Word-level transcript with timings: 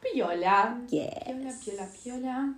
Piola. 0.00 0.82
Yes. 0.88 1.10
Piola, 1.24 1.54
piola, 1.64 1.88
piola. 2.02 2.54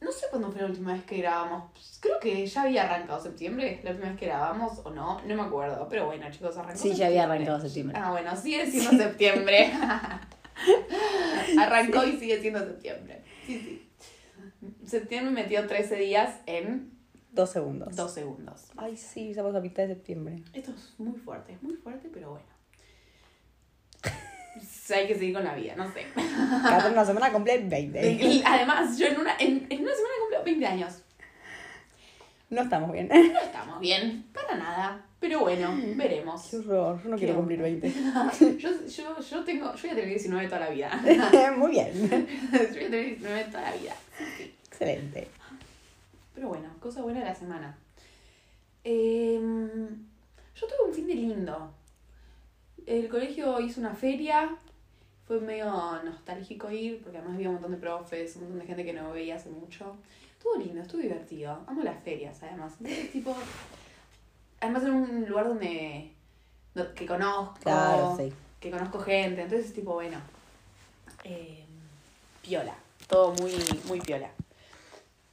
No 0.00 0.12
sé 0.12 0.26
cuándo 0.30 0.52
fue 0.52 0.60
la 0.60 0.68
última 0.68 0.92
vez 0.92 1.04
que 1.04 1.18
grabamos. 1.18 1.98
Creo 2.00 2.20
que 2.20 2.46
ya 2.46 2.62
había 2.62 2.84
arrancado 2.84 3.20
septiembre, 3.20 3.80
la 3.82 3.90
última 3.90 4.10
vez 4.10 4.18
que 4.18 4.26
grabamos, 4.26 4.80
o 4.84 4.90
no, 4.90 5.20
no 5.22 5.34
me 5.34 5.42
acuerdo. 5.42 5.88
Pero 5.88 6.06
bueno, 6.06 6.30
chicos, 6.30 6.56
arrancó 6.56 6.78
Sí, 6.78 6.94
ya 6.94 7.08
había 7.08 7.24
arrancado 7.24 7.60
septiembre. 7.60 7.98
Ah, 8.00 8.12
bueno, 8.12 8.36
sigue 8.36 8.70
siendo 8.70 8.90
septiembre. 8.90 9.72
Arrancó 11.58 12.04
y 12.04 12.16
sigue 12.16 12.40
siendo 12.40 12.60
septiembre. 12.60 13.24
Sí, 13.46 13.60
sí. 13.60 13.90
Septiembre 14.86 15.32
metió 15.32 15.66
13 15.66 15.96
días 15.96 16.40
en 16.46 16.98
Dos 17.32 17.50
segundos. 17.50 17.94
2 17.94 18.12
segundos. 18.12 18.72
Ay, 18.76 18.96
sí, 18.96 19.30
estamos 19.30 19.54
a 19.54 19.60
mitad 19.60 19.84
de 19.84 19.94
septiembre. 19.94 20.42
Esto 20.52 20.72
es 20.72 20.94
muy 20.98 21.18
fuerte, 21.18 21.52
es 21.52 21.62
muy 21.62 21.74
fuerte, 21.74 22.08
pero 22.12 22.30
bueno. 22.30 22.46
Hay 24.94 25.06
que 25.06 25.14
seguir 25.14 25.34
con 25.34 25.44
la 25.44 25.54
vida, 25.54 25.74
no 25.76 25.90
sé. 25.92 26.06
Cada 26.14 26.90
una 26.90 27.04
semana 27.04 27.30
cumple 27.30 27.58
20. 27.58 28.12
Y 28.22 28.42
además, 28.44 28.98
yo 28.98 29.06
en 29.06 29.20
una, 29.20 29.36
en, 29.38 29.66
en 29.68 29.80
una 29.80 29.94
semana 29.94 30.14
cumplo 30.20 30.44
20 30.44 30.66
años. 30.66 31.02
No 32.50 32.62
estamos 32.62 32.92
bien. 32.92 33.08
No 33.08 33.40
estamos 33.40 33.80
bien, 33.80 34.24
para 34.32 34.56
nada. 34.56 35.04
Pero 35.20 35.40
bueno, 35.40 35.76
veremos. 35.96 36.46
Qué 36.48 36.56
horror, 36.58 37.02
yo 37.02 37.10
no 37.10 37.16
¿Qué 37.16 37.24
quiero 37.24 37.36
cumplir 37.36 37.60
20. 37.60 37.92
Yo, 38.58 38.70
yo, 38.86 39.20
yo 39.20 39.44
tengo, 39.44 39.74
yo 39.74 39.80
voy 39.82 39.90
a 39.90 39.94
tener 39.94 40.08
19 40.08 40.46
toda 40.46 40.60
la 40.60 40.70
vida. 40.70 40.90
Muy 41.56 41.72
bien. 41.72 41.92
Yo 41.92 42.08
voy 42.08 42.84
a 42.84 42.90
tener 42.90 43.06
19 43.06 43.44
toda 43.44 43.62
la 43.62 43.72
vida. 43.72 43.94
Sí. 44.36 44.54
Excelente. 44.68 45.28
Pero 46.34 46.48
bueno, 46.48 46.68
cosa 46.80 47.02
buena 47.02 47.18
de 47.18 47.26
la 47.26 47.34
semana. 47.34 47.76
Em, 48.84 49.88
yo 50.54 50.66
tuve 50.66 50.88
un 50.88 50.94
fin 50.94 51.06
de 51.08 51.14
lindo. 51.14 51.74
El 52.88 53.08
colegio 53.08 53.60
hizo 53.60 53.80
una 53.80 53.94
feria. 53.94 54.56
Fue 55.26 55.40
medio 55.40 55.66
nostálgico 56.04 56.70
ir, 56.70 57.02
porque 57.02 57.18
además 57.18 57.34
había 57.36 57.48
un 57.48 57.54
montón 57.56 57.72
de 57.72 57.76
profes, 57.76 58.34
un 58.36 58.42
montón 58.44 58.60
de 58.60 58.66
gente 58.66 58.84
que 58.84 58.94
no 58.94 59.10
veía 59.12 59.36
hace 59.36 59.50
mucho. 59.50 59.94
Estuvo 60.32 60.56
lindo, 60.56 60.80
estuvo 60.80 61.02
divertido. 61.02 61.58
Amo 61.66 61.82
las 61.82 62.02
ferias, 62.02 62.42
además. 62.42 62.72
Entonces, 62.80 63.12
tipo, 63.12 63.36
además 64.60 64.84
en 64.84 64.90
un 64.92 65.28
lugar 65.28 65.48
donde, 65.48 66.12
do- 66.74 66.94
que 66.94 67.04
conozco, 67.04 67.58
Claro, 67.60 68.16
sí. 68.16 68.32
que 68.58 68.70
conozco 68.70 69.00
gente. 69.00 69.42
Entonces, 69.42 69.74
tipo, 69.74 69.92
bueno, 69.92 70.16
em, 71.24 71.66
piola. 72.40 72.74
Todo 73.06 73.34
muy, 73.34 73.52
muy 73.86 74.00
piola. 74.00 74.30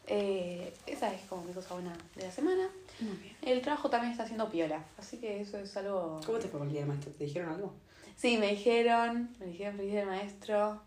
Eh, 0.07 0.73
esa 0.85 1.11
es 1.13 1.21
como 1.27 1.43
mi 1.43 1.53
cosa 1.53 1.73
buena 1.73 1.95
de 2.15 2.23
la 2.23 2.31
semana. 2.31 2.69
Muy 2.99 3.17
bien. 3.17 3.35
El 3.41 3.61
trabajo 3.61 3.89
también 3.89 4.11
está 4.11 4.23
haciendo 4.23 4.49
piola, 4.49 4.83
así 4.97 5.17
que 5.17 5.41
eso 5.41 5.57
es 5.57 5.75
algo... 5.77 6.21
¿Cómo 6.25 6.37
te 6.39 6.47
fue 6.47 6.59
con 6.59 6.67
el 6.67 6.71
día 6.73 6.81
del 6.81 6.89
maestro? 6.89 7.11
¿Te 7.13 7.25
dijeron 7.25 7.49
algo? 7.49 7.73
Sí, 8.15 8.37
me 8.37 8.51
dijeron, 8.51 9.35
me 9.39 9.47
dijeron 9.47 9.75
feliz 9.77 9.91
día 9.91 9.99
del 10.01 10.09
maestro, 10.09 10.81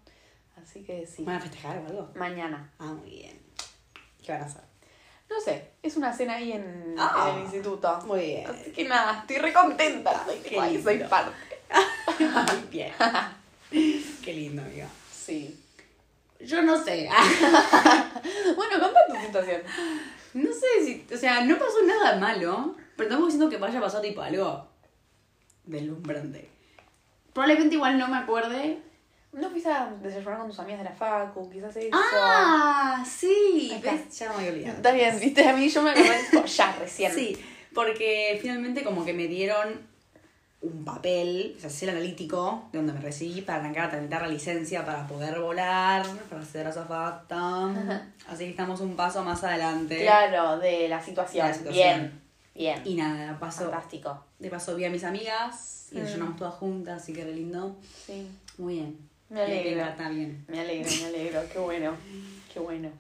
así 0.63 0.83
que 0.85 1.07
sí. 1.07 1.25
¿Van 1.25 1.37
a 1.37 1.41
festejar 1.41 1.79
o 1.79 1.87
algo? 1.87 2.11
Mañana. 2.15 2.73
Ah, 2.79 2.87
muy 2.95 3.11
bien. 3.11 3.39
¿Qué 4.25 4.33
van 4.33 4.43
a 4.43 4.47
hacer? 4.47 4.63
No 5.29 5.39
sé, 5.43 5.73
es 5.83 5.97
una 5.99 6.13
cena 6.17 6.37
ahí 6.37 6.53
en, 6.53 6.95
Ah. 6.99 7.29
en 7.31 7.37
el 7.37 7.43
instituto. 7.43 8.01
Muy 8.07 8.21
bien. 8.21 8.47
Así 8.51 8.71
que 8.73 8.85
nada, 8.85 9.21
estoy 9.21 9.37
re 9.39 9.53
contenta. 9.53 10.25
Soy, 10.25 10.83
soy 10.83 10.99
parte. 11.01 11.33
Muy 12.19 12.71
bien. 12.71 12.93
Qué 14.25 14.33
lindo, 14.33 14.63
amiga. 14.63 14.89
Sí. 15.13 15.63
Yo 16.49 16.63
no 16.63 16.83
sé. 16.83 17.09
Bueno, 18.57 18.81
contá 18.81 19.01
tu 19.07 19.15
situación. 19.27 19.63
No 20.35 20.51
sé 20.53 20.85
si. 20.85 21.07
O 21.15 21.17
sea, 21.17 21.45
no 21.45 21.57
pasó 21.59 21.83
nada 21.87 22.17
malo. 22.19 22.75
Pero 22.97 23.09
estamos 23.09 23.29
diciendo 23.29 23.49
que 23.49 23.59
vaya 23.59 23.79
a 23.79 23.83
pasar 23.83 24.01
tipo 24.01 24.23
algo 24.23 24.67
deslumbrante. 25.65 26.49
Probablemente 27.33 27.75
igual 27.77 27.99
no 27.99 28.09
me 28.09 28.17
acuerde. 28.17 28.79
¿No 29.33 29.51
fuiste 29.51 29.71
a 29.71 29.93
desayunar 30.03 30.39
con 30.39 30.49
tus 30.49 30.59
amigas 30.59 30.79
de 30.79 30.85
la 30.85 30.97
facu? 30.97 31.49
Quizás 31.51 31.77
eso. 31.77 31.91
¡Ah! 31.93 33.05
Sí. 33.07 33.71
Ahí 33.71 33.77
está. 33.77 33.93
¿Ves? 33.93 34.19
Ya 34.19 34.29
me 34.31 34.35
había 34.37 34.51
olvidado. 34.51 34.77
Está 34.77 34.93
bien, 34.93 35.21
viste, 35.21 35.49
a 35.49 35.53
mí 35.53 35.69
yo 35.69 35.83
me 35.83 35.91
acordé 35.91 36.47
ya 36.47 36.77
recién. 36.81 37.15
Sí, 37.15 37.39
porque 37.75 38.39
finalmente 38.41 38.83
como 38.83 39.05
que 39.05 39.13
me 39.13 39.29
dieron 39.29 39.87
un 40.61 40.85
papel, 40.85 41.55
o 41.57 41.61
sea, 41.61 41.69
es 41.71 41.83
el 41.85 41.91
analítico, 41.91 42.69
de 42.73 42.79
donde 42.79 42.93
me 42.93 43.01
recibí 43.01 43.43
para 43.43 43.61
arrancar 43.61 43.85
a 43.87 43.91
tramitar 43.91 44.23
la 44.23 44.29
licencia 44.29 44.85
para 44.85 45.07
poder 45.07 45.39
volar, 45.41 46.05
para 46.29 46.45
ser 46.45 46.67
azafata. 46.67 47.71
Así 48.29 48.45
que 48.45 48.51
estamos 48.51 48.81
un 48.81 48.97
paso 48.97 49.23
más 49.25 49.45
adelante. 49.45 50.01
Claro, 50.03 50.59
de 50.59 50.89
la 50.89 51.01
situación. 51.01 51.47
De 51.47 51.53
la 51.53 51.59
situación. 51.59 52.01
Bien, 52.01 52.23
bien. 52.55 52.83
Y 52.85 52.95
nada, 52.97 53.39
paso, 53.39 53.71
Fantástico. 53.71 54.25
de 54.39 54.51
paso 54.51 54.75
vi 54.75 54.85
a 54.85 54.91
mis 54.91 55.05
amigas 55.05 55.89
y 55.93 55.97
Mm. 55.97 56.01
desayunamos 56.01 56.37
todas 56.37 56.55
juntas, 56.55 57.03
así 57.03 57.13
que 57.13 57.25
re 57.25 57.35
lindo. 57.35 57.77
Sí. 58.07 58.27
Muy 58.59 58.75
bien. 58.75 58.99
Me 59.31 59.43
alegro. 59.43 59.85
Está 59.85 60.09
bien. 60.09 60.45
Me 60.49 60.61
alegro, 60.61 60.91
me 61.01 61.07
alegro. 61.07 61.41
Qué 61.53 61.59
bueno. 61.61 61.95
Qué 62.53 62.59
bueno. 62.59 62.91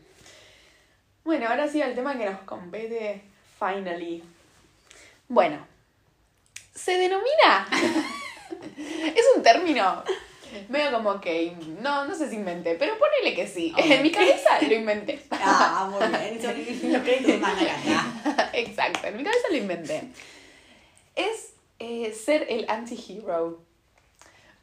Bueno, 1.25 1.49
ahora 1.49 1.67
sí 1.69 1.83
al 1.83 1.95
tema 1.95 2.17
que 2.17 2.25
nos 2.25 2.39
compete, 2.41 3.23
finally. 3.59 4.23
Bueno, 5.29 5.59
se 6.78 6.93
denomina. 6.99 7.69
es 9.15 9.25
un 9.37 9.43
término 9.43 10.03
medio 10.69 10.93
como 10.93 11.21
que. 11.21 11.55
No, 11.81 12.05
no 12.06 12.15
sé 12.15 12.28
si 12.31 12.37
inventé, 12.37 12.75
pero 12.77 12.94
ponele 12.99 13.34
que 13.34 13.47
sí. 13.47 13.72
En 13.77 14.03
mi 14.03 14.11
cabeza 14.11 14.61
lo 14.62 14.75
inventé. 14.75 15.21
Ah, 15.31 15.88
muy 15.91 16.06
bien. 16.09 16.41
Son 16.81 16.93
los 16.93 17.03
créditos 17.03 17.41
van 17.41 17.56
acá. 17.59 18.50
Exacto, 18.53 19.06
en 19.09 19.17
mi 19.17 19.25
cabeza 19.25 19.49
lo 19.50 19.56
inventé. 19.56 20.03
Es 21.17 21.53
eh, 21.78 22.12
ser 22.12 22.47
el 22.49 22.65
anti-hero. 22.69 23.62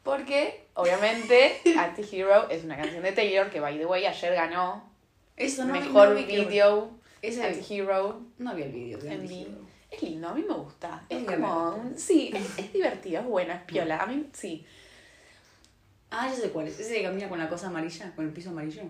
Porque, 0.02 0.66
obviamente, 0.74 1.60
Anti-Hero 1.76 2.48
es 2.48 2.62
una 2.62 2.76
canción 2.76 3.02
de 3.02 3.10
Taylor 3.10 3.50
que, 3.50 3.58
by 3.58 3.76
the 3.76 3.86
way, 3.86 4.06
ayer 4.06 4.34
ganó 4.34 4.88
Eso 5.36 5.64
no 5.64 5.72
mejor 5.72 6.10
no 6.10 6.14
vi 6.14 6.26
que- 6.26 6.38
video 6.44 6.90
Ese 7.22 7.44
Anti-Hero 7.44 8.20
no 8.38 8.54
vi 8.54 8.62
el 8.62 8.70
video. 8.70 8.98
de 9.00 9.10
Anti-Hero. 9.10 9.65
Es 9.90 10.02
lindo, 10.02 10.28
a 10.28 10.34
mí 10.34 10.44
me 10.46 10.54
gusta. 10.54 11.04
Es 11.08 11.24
como. 11.24 11.70
un- 11.76 11.98
Sí, 11.98 12.30
es, 12.34 12.58
es 12.58 12.72
divertido, 12.72 13.20
es 13.20 13.26
bueno, 13.26 13.52
es 13.54 13.60
piola. 13.62 13.98
A 13.98 14.06
mí 14.06 14.28
sí. 14.32 14.66
Ah, 16.10 16.28
ya 16.28 16.34
sé 16.34 16.50
cuál 16.50 16.68
es. 16.68 16.78
Ese 16.78 16.94
que 16.96 17.02
camina 17.04 17.28
con 17.28 17.38
la 17.38 17.48
cosa 17.48 17.68
amarilla, 17.68 18.12
con 18.14 18.24
el 18.26 18.32
piso 18.32 18.50
amarillo. 18.50 18.82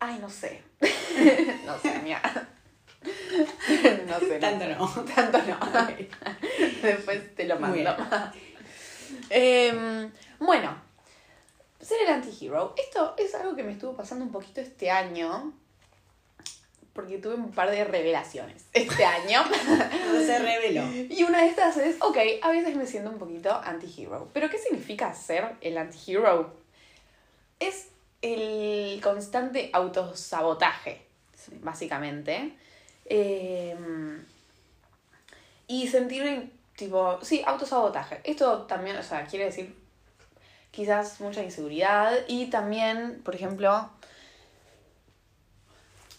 Ay, 0.00 0.18
no 0.20 0.28
sé. 0.30 0.62
no 1.66 1.78
sé, 1.78 1.98
mía. 2.00 2.20
no 4.08 4.18
sé. 4.20 4.38
Tanto 4.38 4.66
no. 4.68 4.88
Tanto 5.14 5.38
no. 5.38 5.58
Después 6.82 7.34
te 7.34 7.44
lo 7.46 7.58
mando. 7.58 7.96
Em, 9.30 10.10
bueno, 10.38 10.76
ser 11.80 11.98
el 12.06 12.14
anti-hero. 12.14 12.74
Esto 12.76 13.14
es 13.18 13.34
algo 13.34 13.54
que 13.56 13.62
me 13.64 13.72
estuvo 13.72 13.96
pasando 13.96 14.24
un 14.24 14.30
poquito 14.32 14.60
este 14.60 14.90
año. 14.90 15.52
Porque 16.98 17.18
tuve 17.18 17.34
un 17.34 17.52
par 17.52 17.70
de 17.70 17.84
revelaciones 17.84 18.64
este 18.72 19.04
año. 19.04 19.44
Se 20.26 20.36
reveló. 20.40 20.82
Y 21.08 21.22
una 21.22 21.42
de 21.42 21.46
estas 21.46 21.76
es, 21.76 21.94
ok, 22.00 22.16
a 22.42 22.50
veces 22.50 22.74
me 22.74 22.88
siento 22.88 23.08
un 23.08 23.18
poquito 23.18 23.54
anti-hero. 23.54 24.28
Pero 24.32 24.50
¿qué 24.50 24.58
significa 24.58 25.14
ser 25.14 25.54
el 25.60 25.78
anti-hero? 25.78 26.52
Es 27.60 27.90
el 28.20 29.00
constante 29.00 29.70
autosabotaje, 29.72 31.00
Sí. 31.36 31.52
básicamente. 31.62 32.56
Eh, 33.04 33.76
y 35.68 35.86
sentir, 35.86 36.52
tipo, 36.74 37.20
sí, 37.22 37.44
autosabotaje. 37.46 38.22
Esto 38.24 38.62
también, 38.62 38.96
o 38.96 39.04
sea, 39.04 39.24
quiere 39.24 39.44
decir 39.44 39.72
quizás 40.72 41.20
mucha 41.20 41.44
inseguridad 41.44 42.12
y 42.26 42.46
también, 42.46 43.22
por 43.24 43.36
ejemplo, 43.36 43.88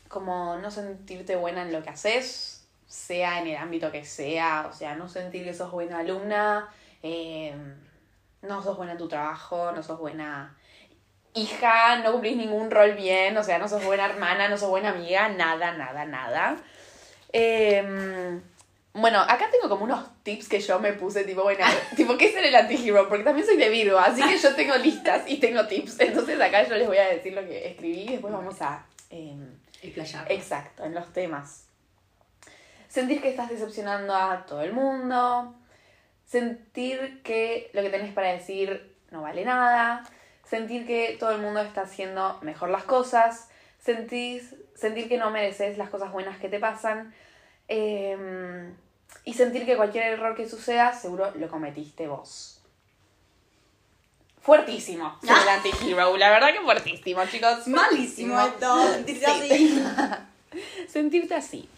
como 0.09 0.57
no 0.57 0.69
sentirte 0.71 1.37
buena 1.37 1.61
en 1.61 1.71
lo 1.71 1.81
que 1.81 1.89
haces, 1.91 2.67
sea 2.87 3.39
en 3.39 3.47
el 3.47 3.55
ámbito 3.55 3.91
que 3.91 4.03
sea, 4.03 4.67
o 4.69 4.73
sea, 4.73 4.95
no 4.95 5.07
sentir 5.07 5.45
que 5.45 5.53
sos 5.53 5.71
buena 5.71 5.99
alumna, 5.99 6.67
eh, 7.03 7.55
no 8.41 8.61
sos 8.61 8.75
buena 8.75 8.93
en 8.93 8.97
tu 8.97 9.07
trabajo, 9.07 9.71
no 9.71 9.81
sos 9.83 9.99
buena 9.99 10.57
hija, 11.35 11.99
no 11.99 12.11
cumplís 12.11 12.35
ningún 12.35 12.71
rol 12.71 12.93
bien, 12.95 13.37
o 13.37 13.43
sea, 13.43 13.59
no 13.59 13.69
sos 13.69 13.85
buena 13.85 14.05
hermana, 14.07 14.49
no 14.49 14.57
sos 14.57 14.69
buena 14.69 14.89
amiga, 14.89 15.29
nada, 15.29 15.71
nada, 15.77 16.05
nada. 16.05 16.57
Eh, 17.31 18.41
Bueno, 18.93 19.19
acá 19.21 19.49
tengo 19.51 19.69
como 19.69 19.85
unos 19.85 20.03
tips 20.23 20.49
que 20.49 20.59
yo 20.59 20.79
me 20.79 20.93
puse, 20.93 21.23
tipo, 21.23 21.43
bueno, 21.43 21.63
tipo, 21.95 22.17
¿qué 22.17 22.25
es 22.25 22.35
el 22.35 22.53
anti-hero? 22.55 23.07
Porque 23.07 23.23
también 23.23 23.45
soy 23.45 23.55
de 23.57 23.69
Virgo, 23.69 23.99
así 23.99 24.21
que 24.21 24.37
yo 24.37 24.55
tengo 24.55 24.75
listas 24.77 25.23
y 25.27 25.37
tengo 25.37 25.67
tips. 25.67 25.99
Entonces 25.99 26.41
acá 26.41 26.67
yo 26.67 26.75
les 26.75 26.87
voy 26.87 26.97
a 26.97 27.07
decir 27.07 27.33
lo 27.33 27.45
que 27.45 27.69
escribí 27.69 28.01
y 28.01 28.11
después 28.13 28.33
vamos 28.33 28.59
a... 28.61 28.83
em, 29.11 29.47
Exacto, 30.29 30.83
en 30.83 30.93
los 30.93 31.11
temas. 31.13 31.65
Sentir 32.87 33.21
que 33.21 33.29
estás 33.29 33.49
decepcionando 33.49 34.15
a 34.15 34.45
todo 34.45 34.61
el 34.61 34.73
mundo. 34.73 35.55
Sentir 36.25 37.21
que 37.23 37.69
lo 37.73 37.81
que 37.81 37.89
tenés 37.89 38.13
para 38.13 38.31
decir 38.31 38.95
no 39.11 39.21
vale 39.21 39.45
nada. 39.45 40.03
Sentir 40.43 40.85
que 40.85 41.17
todo 41.19 41.31
el 41.31 41.41
mundo 41.41 41.61
está 41.61 41.81
haciendo 41.81 42.39
mejor 42.41 42.69
las 42.69 42.83
cosas. 42.83 43.49
Sentir, 43.79 44.43
que 45.07 45.17
no 45.17 45.31
mereces 45.31 45.77
las 45.77 45.89
cosas 45.89 46.11
buenas 46.11 46.37
que 46.39 46.49
te 46.49 46.59
pasan. 46.59 47.13
eh, 47.67 48.73
y 49.25 49.33
sentir 49.33 49.65
que 49.65 49.75
cualquier 49.75 50.05
error 50.13 50.35
que 50.35 50.47
suceda, 50.47 50.93
seguro 50.93 51.31
lo 51.35 51.49
cometiste 51.49 52.07
vos. 52.07 52.58
Fuertísimo, 54.49 55.15
ser 55.21 55.37
el 55.43 55.47
anti-hero. 55.47 56.17
La 56.17 56.31
verdad 56.31 56.51
que 56.51 56.61
fuertísimo, 56.61 57.23
chicos. 57.27 57.67
Malísimo 57.67 58.41
esto, 58.41 58.81
sentirse 58.93 59.25
Sí. 59.27 59.31
así. 59.31 60.87
sentirte 60.87 61.35
así. 61.35 61.69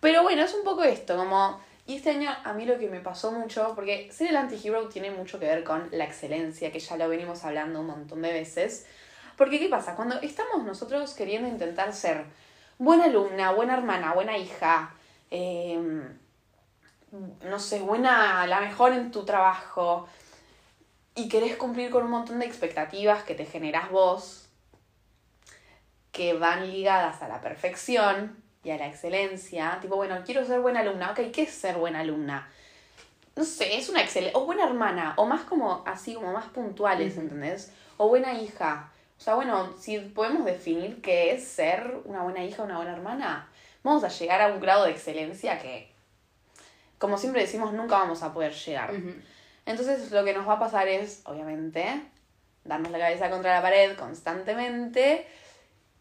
Pero 0.00 0.22
bueno, 0.22 0.42
es 0.42 0.52
un 0.52 0.64
poco 0.64 0.82
esto, 0.84 1.16
como... 1.16 1.58
Y 1.86 1.96
este 1.96 2.10
año 2.10 2.30
a 2.44 2.52
mí 2.52 2.66
lo 2.66 2.78
que 2.78 2.88
me 2.88 3.00
pasó 3.00 3.32
mucho, 3.32 3.72
porque 3.74 4.10
ser 4.12 4.28
el 4.28 4.36
anti-hero 4.36 4.86
tiene 4.88 5.10
mucho 5.12 5.40
que 5.40 5.46
ver 5.46 5.64
con 5.64 5.88
la 5.92 6.04
excelencia, 6.04 6.70
que 6.70 6.78
ya 6.78 6.98
lo 6.98 7.08
venimos 7.08 7.42
hablando 7.42 7.80
un 7.80 7.86
montón 7.86 8.20
de 8.20 8.34
veces. 8.34 8.84
Porque 9.38 9.58
¿qué 9.58 9.70
pasa? 9.70 9.96
Cuando 9.96 10.20
estamos 10.20 10.62
nosotros 10.62 11.14
queriendo 11.14 11.48
intentar 11.48 11.94
ser 11.94 12.26
buena 12.76 13.04
alumna, 13.04 13.52
buena 13.52 13.78
hermana, 13.78 14.12
buena 14.12 14.36
hija, 14.36 14.92
eh, 15.30 15.78
no 17.44 17.58
sé, 17.58 17.80
buena, 17.80 18.46
la 18.46 18.60
mejor 18.60 18.92
en 18.92 19.10
tu 19.10 19.24
trabajo, 19.24 20.06
y 21.14 21.28
querés 21.28 21.56
cumplir 21.56 21.90
con 21.90 22.04
un 22.04 22.10
montón 22.10 22.38
de 22.38 22.46
expectativas 22.46 23.22
que 23.22 23.34
te 23.34 23.46
generás 23.46 23.90
vos, 23.90 24.48
que 26.12 26.34
van 26.34 26.70
ligadas 26.70 27.22
a 27.22 27.28
la 27.28 27.40
perfección 27.40 28.36
y 28.62 28.70
a 28.70 28.78
la 28.78 28.86
excelencia. 28.86 29.78
Tipo, 29.80 29.96
bueno, 29.96 30.22
quiero 30.24 30.44
ser 30.44 30.60
buena 30.60 30.80
alumna. 30.80 31.10
Ok, 31.10 31.32
¿qué 31.32 31.42
es 31.42 31.50
ser 31.50 31.76
buena 31.76 32.00
alumna? 32.00 32.48
No 33.36 33.44
sé, 33.44 33.76
es 33.76 33.88
una 33.88 34.00
excelente. 34.00 34.36
O 34.36 34.44
buena 34.44 34.64
hermana. 34.64 35.14
O 35.16 35.26
más 35.26 35.42
como 35.42 35.82
así, 35.86 36.14
como 36.14 36.32
más 36.32 36.46
puntuales. 36.46 37.16
¿entendés? 37.16 37.72
O 37.96 38.08
buena 38.08 38.32
hija. 38.34 38.92
O 39.18 39.20
sea, 39.20 39.34
bueno, 39.34 39.74
si 39.78 39.98
podemos 39.98 40.44
definir 40.44 41.00
qué 41.00 41.32
es 41.32 41.44
ser 41.44 41.98
una 42.04 42.22
buena 42.22 42.44
hija 42.44 42.62
o 42.62 42.64
una 42.64 42.76
buena 42.76 42.92
hermana, 42.92 43.48
vamos 43.82 44.04
a 44.04 44.08
llegar 44.08 44.40
a 44.40 44.48
un 44.48 44.60
grado 44.60 44.84
de 44.84 44.90
excelencia 44.90 45.58
que, 45.58 45.92
como 46.98 47.16
siempre 47.16 47.40
decimos, 47.40 47.72
nunca 47.72 47.98
vamos 47.98 48.22
a 48.22 48.32
poder 48.32 48.52
llegar. 48.52 48.92
Ujú. 48.92 49.14
Entonces 49.66 50.10
lo 50.10 50.24
que 50.24 50.34
nos 50.34 50.46
va 50.46 50.54
a 50.54 50.58
pasar 50.58 50.88
es, 50.88 51.22
obviamente, 51.24 52.02
darnos 52.64 52.92
la 52.92 52.98
cabeza 52.98 53.30
contra 53.30 53.54
la 53.54 53.62
pared 53.62 53.96
constantemente 53.96 55.26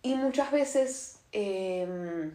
y 0.02 0.16
muchas 0.16 0.52
veces 0.52 1.20
eh, 1.32 2.32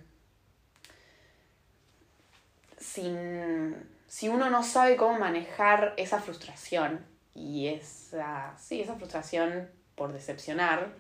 sin, 2.79 3.89
si 4.07 4.29
uno 4.29 4.51
no 4.51 4.63
sabe 4.63 4.97
cómo 4.97 5.19
manejar 5.19 5.95
esa 5.97 6.21
frustración 6.21 7.05
y 7.35 7.69
esa, 7.69 8.55
sí, 8.59 8.81
esa 8.81 8.95
frustración 8.95 9.71
por 9.95 10.13
decepcionar, 10.13 10.93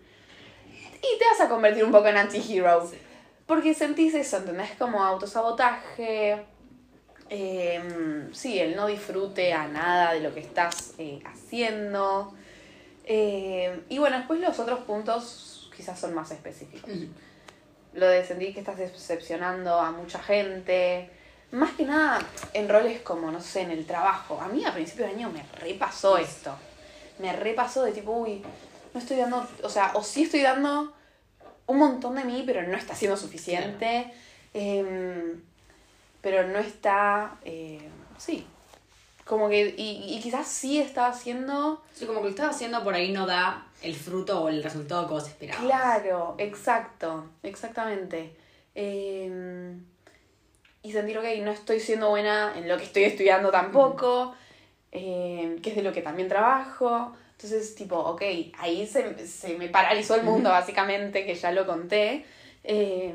y 0.98 1.19
te 1.19 1.24
vas 1.24 1.40
a 1.40 1.48
convertir 1.48 1.84
un 1.84 1.92
poco 1.92 2.08
en 2.08 2.16
anti-hero. 2.16 2.86
Sí. 2.88 2.98
Porque 3.46 3.72
sentís 3.72 4.14
eso, 4.14 4.38
¿entendés? 4.38 4.72
Como 4.78 5.02
autosabotaje. 5.02 6.44
Eh, 7.30 8.28
sí, 8.32 8.58
el 8.58 8.75
no 8.75 8.86
disfrute 8.86 9.52
a 9.52 9.69
nada 9.69 10.12
de 10.12 10.20
lo 10.20 10.34
que 10.34 10.40
estás 10.40 10.94
eh, 10.98 11.20
haciendo. 11.25 12.34
Eh, 13.04 13.82
y 13.88 13.98
bueno, 13.98 14.19
después 14.19 14.40
los 14.40 14.58
otros 14.58 14.80
puntos 14.80 15.70
quizás 15.76 15.98
son 15.98 16.14
más 16.14 16.30
específicos. 16.30 16.90
Lo 17.94 18.06
de 18.06 18.25
sentir 18.25 18.52
que 18.54 18.60
estás 18.60 18.78
decepcionando 18.78 19.78
a 19.78 19.90
mucha 19.92 20.19
gente. 20.19 21.10
Más 21.50 21.72
que 21.72 21.84
nada 21.84 22.20
en 22.52 22.69
roles 22.69 23.00
como, 23.00 23.31
no 23.31 23.40
sé, 23.40 23.62
en 23.62 23.70
el 23.70 23.86
trabajo. 23.86 24.40
A 24.40 24.48
mí 24.48 24.64
a 24.64 24.72
principio 24.72 25.06
de 25.06 25.12
año 25.12 25.31
me 25.31 25.42
repasó 25.60 26.19
esto. 26.19 26.54
Me 27.19 27.32
repasó 27.32 27.84
de 27.84 27.92
tipo, 27.92 28.12
uy, 28.12 28.42
no 28.92 29.00
estoy 29.00 29.16
dando, 29.16 29.46
o 29.62 29.69
sea, 29.69 29.92
o 29.94 30.02
sí 30.02 30.24
estoy 30.24 30.42
dando 30.42 30.92
un 31.66 31.78
montón 31.78 32.14
de 32.16 32.24
mí, 32.24 32.42
pero 32.46 32.62
no 32.62 32.76
está 32.76 32.94
siendo 32.94 33.16
suficiente. 33.16 34.12
Em, 34.52 35.42
pero 36.30 36.46
no 36.46 36.58
está, 36.58 37.36
eh, 37.42 37.80
sí. 38.19 38.46
Como 39.25 39.48
que, 39.48 39.75
y, 39.76 40.14
y 40.14 40.20
quizás 40.20 40.46
sí 40.46 40.78
estaba 40.78 41.08
haciendo 41.08 41.82
Sí, 41.94 42.04
como 42.06 42.19
que 42.20 42.25
lo 42.25 42.30
estás 42.30 42.54
haciendo 42.54 42.84
por 42.84 42.94
ahí 42.94 43.12
no 43.12 43.26
da 43.26 43.66
el 43.82 43.94
fruto 43.94 44.42
o 44.42 44.48
el 44.48 44.62
resultado 44.62 45.06
que 45.06 45.14
vos 45.14 45.26
esperabas. 45.26 45.64
Claro, 45.64 46.34
exacto, 46.38 47.26
exactamente. 47.42 48.34
Eh, 48.75 49.75
y 50.82 50.92
sentir, 50.92 51.16
ok, 51.19 51.25
no 51.42 51.50
estoy 51.50 51.80
siendo 51.80 52.10
buena 52.10 52.52
en 52.56 52.69
lo 52.69 52.76
que 52.76 52.84
estoy 52.84 53.04
estudiando 53.04 53.50
tampoco, 53.50 54.34
eh, 54.92 55.58
que 55.62 55.70
es 55.70 55.76
de 55.76 55.82
lo 55.82 55.92
que 55.92 56.02
también 56.02 56.28
trabajo. 56.28 57.14
Entonces, 57.32 57.74
tipo, 57.74 57.96
ok, 57.96 58.22
ahí 58.58 58.86
se, 58.86 59.26
se 59.26 59.56
me 59.56 59.69
paralizó 59.69 60.14
el 60.14 60.24
mundo, 60.24 60.50
básicamente, 60.50 61.24
que 61.24 61.34
ya 61.34 61.52
lo 61.52 61.66
conté. 61.66 62.24
Eh, 62.64 63.14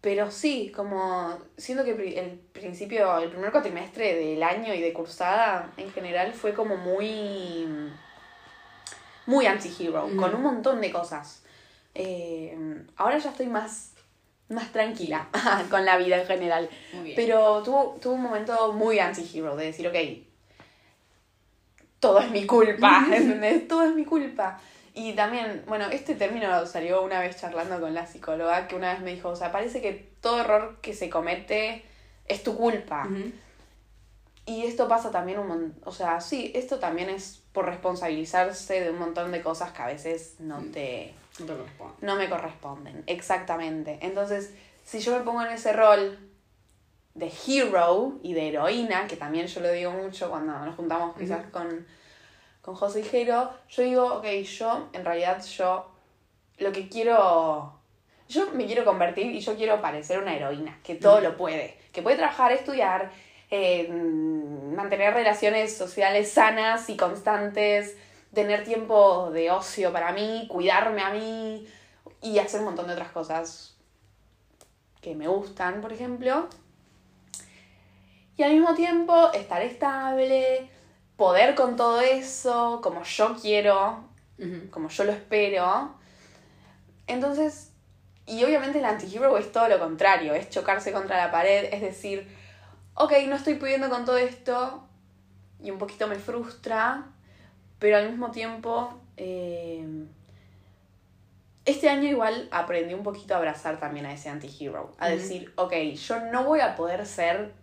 pero 0.00 0.30
sí, 0.30 0.72
como 0.74 1.38
siento 1.56 1.84
que 1.84 1.90
el 1.90 2.38
principio, 2.52 3.18
el 3.18 3.30
primer 3.30 3.52
cuatrimestre 3.52 4.14
del 4.14 4.42
año 4.42 4.72
y 4.72 4.80
de 4.80 4.92
cursada 4.92 5.72
en 5.76 5.92
general 5.92 6.32
fue 6.32 6.54
como 6.54 6.76
muy 6.76 7.66
muy 9.26 9.46
anti-hero, 9.46 10.08
con 10.16 10.34
un 10.34 10.42
montón 10.42 10.80
de 10.80 10.90
cosas. 10.90 11.42
Eh, 11.94 12.56
ahora 12.96 13.18
ya 13.18 13.30
estoy 13.30 13.46
más, 13.46 13.92
más 14.48 14.72
tranquila 14.72 15.28
con 15.70 15.84
la 15.84 15.96
vida 15.98 16.20
en 16.20 16.26
general. 16.26 16.68
Muy 16.92 17.04
bien. 17.04 17.16
Pero 17.16 17.62
tuvo, 17.62 17.98
tuvo 18.00 18.14
un 18.14 18.22
momento 18.22 18.72
muy 18.72 18.98
anti-hero 18.98 19.54
de 19.54 19.66
decir, 19.66 19.86
ok, 19.86 19.96
todo 22.00 22.20
es 22.20 22.30
mi 22.30 22.46
culpa, 22.46 23.06
¿entendés? 23.12 23.68
Todo 23.68 23.84
es 23.84 23.94
mi 23.94 24.04
culpa. 24.04 24.60
Y 24.94 25.12
también, 25.12 25.62
bueno, 25.66 25.86
este 25.90 26.14
término 26.14 26.66
salió 26.66 27.02
una 27.02 27.20
vez 27.20 27.40
charlando 27.40 27.80
con 27.80 27.94
la 27.94 28.06
psicóloga 28.06 28.66
que 28.66 28.76
una 28.76 28.92
vez 28.92 29.02
me 29.02 29.14
dijo, 29.14 29.28
o 29.28 29.36
sea, 29.36 29.52
parece 29.52 29.80
que 29.80 29.92
todo 30.20 30.40
error 30.40 30.78
que 30.80 30.94
se 30.94 31.08
comete 31.08 31.84
es 32.26 32.42
tu 32.42 32.56
culpa. 32.56 33.08
Y 34.46 34.64
esto 34.64 34.88
pasa 34.88 35.10
también 35.10 35.38
un 35.38 35.46
montón, 35.46 35.74
o 35.84 35.92
sea, 35.92 36.20
sí, 36.20 36.50
esto 36.54 36.78
también 36.78 37.08
es 37.08 37.40
por 37.52 37.66
responsabilizarse 37.66 38.80
de 38.80 38.90
un 38.90 38.98
montón 38.98 39.30
de 39.30 39.42
cosas 39.42 39.72
que 39.72 39.82
a 39.82 39.86
veces 39.86 40.36
no 40.40 40.60
te, 40.72 41.14
No 41.38 41.46
te 41.46 41.52
corresponde. 41.52 41.94
no 42.00 42.16
me 42.16 42.28
corresponden, 42.28 43.04
exactamente. 43.06 43.98
Entonces, 44.02 44.52
si 44.84 44.98
yo 44.98 45.16
me 45.16 45.24
pongo 45.24 45.42
en 45.42 45.52
ese 45.52 45.72
rol 45.72 46.18
de 47.14 47.30
hero 47.46 48.18
y 48.22 48.32
de 48.32 48.48
heroína, 48.48 49.06
que 49.06 49.16
también 49.16 49.46
yo 49.46 49.60
lo 49.60 49.70
digo 49.70 49.92
mucho 49.92 50.30
cuando 50.30 50.58
nos 50.64 50.74
juntamos 50.74 51.16
quizás 51.16 51.46
con, 51.50 51.86
con 52.62 52.74
José 52.74 53.00
y 53.00 53.04
Jero, 53.04 53.50
yo 53.68 53.82
digo, 53.82 54.14
ok, 54.14 54.26
yo, 54.26 54.88
en 54.92 55.04
realidad 55.04 55.44
yo, 55.44 55.90
lo 56.58 56.72
que 56.72 56.88
quiero, 56.88 57.80
yo 58.28 58.50
me 58.52 58.66
quiero 58.66 58.84
convertir 58.84 59.26
y 59.26 59.40
yo 59.40 59.56
quiero 59.56 59.80
parecer 59.80 60.18
una 60.18 60.34
heroína, 60.36 60.78
que 60.84 60.94
todo 60.94 61.20
lo 61.20 61.36
puede, 61.36 61.78
que 61.92 62.02
puede 62.02 62.16
trabajar, 62.16 62.52
estudiar, 62.52 63.10
eh, 63.50 63.88
mantener 63.88 65.14
relaciones 65.14 65.76
sociales 65.76 66.30
sanas 66.30 66.88
y 66.90 66.96
constantes, 66.96 67.96
tener 68.32 68.64
tiempo 68.64 69.30
de 69.30 69.50
ocio 69.50 69.92
para 69.92 70.12
mí, 70.12 70.46
cuidarme 70.48 71.02
a 71.02 71.10
mí 71.10 71.66
y 72.22 72.38
hacer 72.38 72.60
un 72.60 72.66
montón 72.66 72.86
de 72.86 72.92
otras 72.92 73.10
cosas 73.10 73.76
que 75.00 75.14
me 75.14 75.26
gustan, 75.26 75.80
por 75.80 75.92
ejemplo. 75.92 76.48
Y 78.36 78.42
al 78.42 78.52
mismo 78.52 78.74
tiempo 78.74 79.32
estar 79.32 79.62
estable, 79.62 80.70
poder 81.20 81.54
con 81.54 81.76
todo 81.76 82.00
eso, 82.00 82.80
como 82.82 83.02
yo 83.02 83.36
quiero, 83.38 84.02
como 84.70 84.88
yo 84.88 85.04
lo 85.04 85.12
espero. 85.12 85.94
Entonces, 87.06 87.72
y 88.24 88.42
obviamente 88.42 88.78
el 88.78 88.86
anti-hero 88.86 89.36
es 89.36 89.52
todo 89.52 89.68
lo 89.68 89.78
contrario, 89.78 90.32
es 90.32 90.48
chocarse 90.48 90.92
contra 90.92 91.18
la 91.18 91.30
pared, 91.30 91.68
es 91.74 91.82
decir, 91.82 92.26
ok, 92.94 93.12
no 93.28 93.36
estoy 93.36 93.56
pudiendo 93.56 93.90
con 93.90 94.06
todo 94.06 94.16
esto 94.16 94.82
y 95.62 95.70
un 95.70 95.76
poquito 95.76 96.08
me 96.08 96.16
frustra, 96.16 97.04
pero 97.78 97.98
al 97.98 98.08
mismo 98.08 98.30
tiempo, 98.30 98.98
eh, 99.18 99.86
este 101.66 101.90
año 101.90 102.08
igual 102.08 102.48
aprendí 102.50 102.94
un 102.94 103.02
poquito 103.02 103.34
a 103.34 103.36
abrazar 103.36 103.78
también 103.78 104.06
a 104.06 104.14
ese 104.14 104.30
anti-hero, 104.30 104.92
a 104.98 105.10
decir, 105.10 105.52
ok, 105.56 105.74
yo 105.74 106.18
no 106.32 106.44
voy 106.44 106.60
a 106.60 106.76
poder 106.76 107.04
ser 107.04 107.59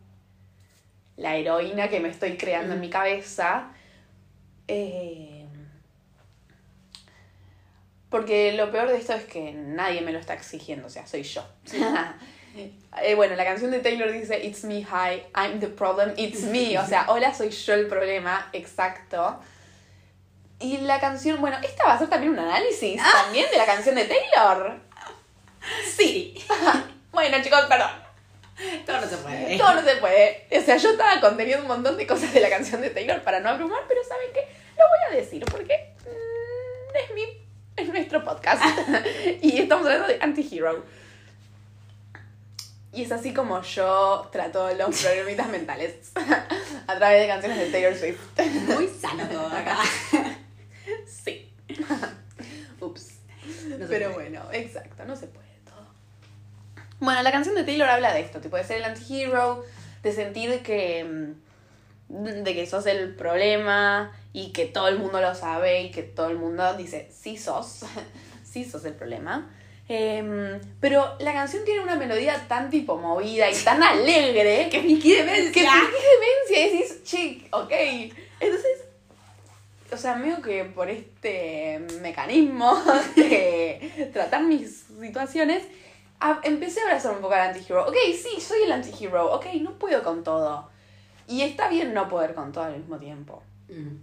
la 1.17 1.35
heroína 1.35 1.89
que 1.89 1.99
me 1.99 2.09
estoy 2.09 2.37
creando 2.37 2.73
en 2.75 2.81
mi 2.81 2.89
cabeza. 2.89 3.71
eh, 4.67 5.45
porque 8.09 8.53
lo 8.53 8.71
peor 8.71 8.87
de 8.87 8.97
esto 8.97 9.13
es 9.13 9.25
que 9.25 9.51
nadie 9.51 10.01
me 10.01 10.13
lo 10.13 10.19
está 10.19 10.33
exigiendo, 10.33 10.87
o 10.87 10.89
sea, 10.89 11.05
soy 11.07 11.23
yo. 11.23 11.45
Eh, 13.03 13.13
bueno, 13.13 13.35
la 13.35 13.45
canción 13.45 13.69
de 13.69 13.81
Taylor 13.81 14.11
dice 14.11 14.43
It's 14.43 14.63
me, 14.63 14.79
hi, 14.79 15.21
I'm 15.35 15.59
the 15.59 15.67
problem, 15.67 16.13
it's 16.17 16.41
me. 16.41 16.79
O 16.79 16.87
sea, 16.87 17.05
hola, 17.09 17.31
soy 17.31 17.51
yo 17.51 17.75
el 17.75 17.85
problema, 17.85 18.49
exacto. 18.51 19.39
Y 20.59 20.77
la 20.77 20.99
canción, 20.99 21.39
bueno, 21.39 21.57
esta 21.61 21.85
va 21.85 21.93
a 21.93 21.99
ser 21.99 22.09
también 22.09 22.33
un 22.33 22.39
análisis 22.39 22.99
también 22.99 23.45
de 23.51 23.57
la 23.57 23.65
canción 23.67 23.93
de 23.93 24.05
Taylor. 24.05 24.79
Sí. 25.95 26.33
Bueno, 27.11 27.37
chicos, 27.41 27.61
perdón. 27.67 27.89
Todo 28.85 29.01
no 29.01 29.07
se 29.07 29.17
puede. 29.17 29.57
Todo 29.57 29.73
no 29.75 29.81
se 29.83 29.95
puede. 29.97 30.47
O 30.51 30.61
sea, 30.61 30.77
yo 30.77 30.91
estaba 30.91 31.19
conteniendo 31.21 31.63
un 31.63 31.67
montón 31.67 31.97
de 31.97 32.07
cosas 32.07 32.33
de 32.33 32.39
la 32.39 32.49
canción 32.49 32.81
de 32.81 32.89
Taylor 32.89 33.21
para 33.21 33.39
no 33.39 33.49
abrumar, 33.49 33.83
pero 33.87 34.03
¿saben 34.03 34.27
qué? 34.33 34.47
Lo 34.77 34.83
voy 34.87 35.13
a 35.17 35.21
decir 35.21 35.43
porque 35.45 35.93
mm, 36.05 36.95
es 36.95 37.15
mi 37.15 37.47
es 37.75 37.89
nuestro 37.89 38.23
podcast. 38.23 38.63
y 39.41 39.59
estamos 39.59 39.85
hablando 39.85 40.07
de 40.07 40.17
Antihero. 40.21 40.83
Y 42.91 43.03
es 43.03 43.11
así 43.11 43.31
como 43.33 43.61
yo 43.61 44.27
trato 44.31 44.73
los 44.73 45.03
problemitas 45.03 45.47
mentales 45.49 46.11
a 46.87 46.95
través 46.97 47.21
de 47.21 47.27
canciones 47.27 47.59
de 47.59 47.65
Taylor 47.67 47.95
Swift. 47.95 48.19
Muy 48.73 48.87
sano 48.87 49.27
todo 49.27 49.47
acá. 49.47 49.77
Sí. 51.05 51.53
Ups. 52.79 53.19
No 53.67 53.85
Pero 53.87 54.13
puede. 54.13 54.29
bueno, 54.29 54.49
exacto, 54.51 55.05
no 55.05 55.15
se 55.15 55.27
puede. 55.27 55.46
Bueno, 56.99 57.21
la 57.21 57.31
canción 57.31 57.55
de 57.55 57.63
Taylor 57.63 57.89
habla 57.89 58.13
de 58.13 58.21
esto, 58.21 58.39
tipo 58.39 58.57
de 58.57 58.63
ser 58.63 58.77
el 58.77 58.85
antihero, 58.85 59.63
de 60.03 60.11
sentir 60.11 60.61
que 60.63 61.03
mm, 61.03 61.47
de 62.43 62.53
que 62.55 62.65
sos 62.65 62.85
el 62.85 63.15
problema 63.15 64.11
y 64.33 64.51
que 64.53 64.65
todo 64.65 64.87
el 64.87 64.97
mundo 64.97 65.19
lo 65.21 65.35
sabe 65.35 65.81
y 65.81 65.91
que 65.91 66.03
todo 66.03 66.29
el 66.29 66.37
mundo 66.37 66.73
dice, 66.75 67.09
sí 67.11 67.37
sos, 67.37 67.81
sí 68.43 68.63
sos 68.65 68.85
el 68.85 68.93
problema. 68.93 69.49
Em, 69.89 70.59
pero 70.81 71.15
la 71.19 71.31
canción 71.31 71.63
tiene 71.63 71.79
una 71.81 71.95
melodía 71.95 72.45
tan 72.49 72.69
tipo 72.69 72.97
movida 72.97 73.49
y 73.49 73.55
tan 73.55 73.81
alegre 73.81 74.67
Que 74.71 74.81
Vicky 74.81 75.13
demencia. 75.13 75.51
que 75.53 75.59
fingís 75.61 76.03
demencia 76.49 76.67
y 76.67 76.77
decís, 76.77 77.03
che, 77.03 77.47
ok. 77.51 77.71
Entonces, 78.39 78.79
o 79.91 79.97
sea, 79.97 80.15
medio 80.15 80.41
que 80.41 80.65
por 80.65 80.89
este 80.89 81.79
mecanismo 82.01 82.81
de 83.15 84.09
tratar 84.13 84.43
mis 84.43 84.87
situaciones, 84.99 85.63
a- 86.19 86.39
empecé 86.43 86.79
a 86.81 86.83
abrazar 86.83 87.15
un 87.15 87.21
poco 87.21 87.33
al 87.33 87.49
antihero. 87.49 87.87
Ok, 87.87 87.95
sí, 88.13 88.39
soy 88.41 88.63
el 88.63 88.71
antihero. 88.71 89.31
Ok, 89.33 89.45
no 89.61 89.71
puedo 89.77 90.03
con 90.03 90.23
todo. 90.23 90.69
Y 91.27 91.41
está 91.41 91.67
bien 91.69 91.93
no 91.93 92.07
poder 92.07 92.33
con 92.33 92.51
todo 92.51 92.63
al 92.65 92.77
mismo 92.77 92.97
tiempo. 92.97 93.43
Mm. 93.69 93.97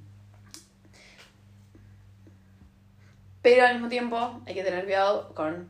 Pero 3.43 3.67
al 3.67 3.75
mismo 3.75 3.89
tiempo 3.89 4.41
hay 4.47 4.55
que 4.55 4.65
tener 4.65 4.85
cuidado 4.85 5.35
con 5.35 5.69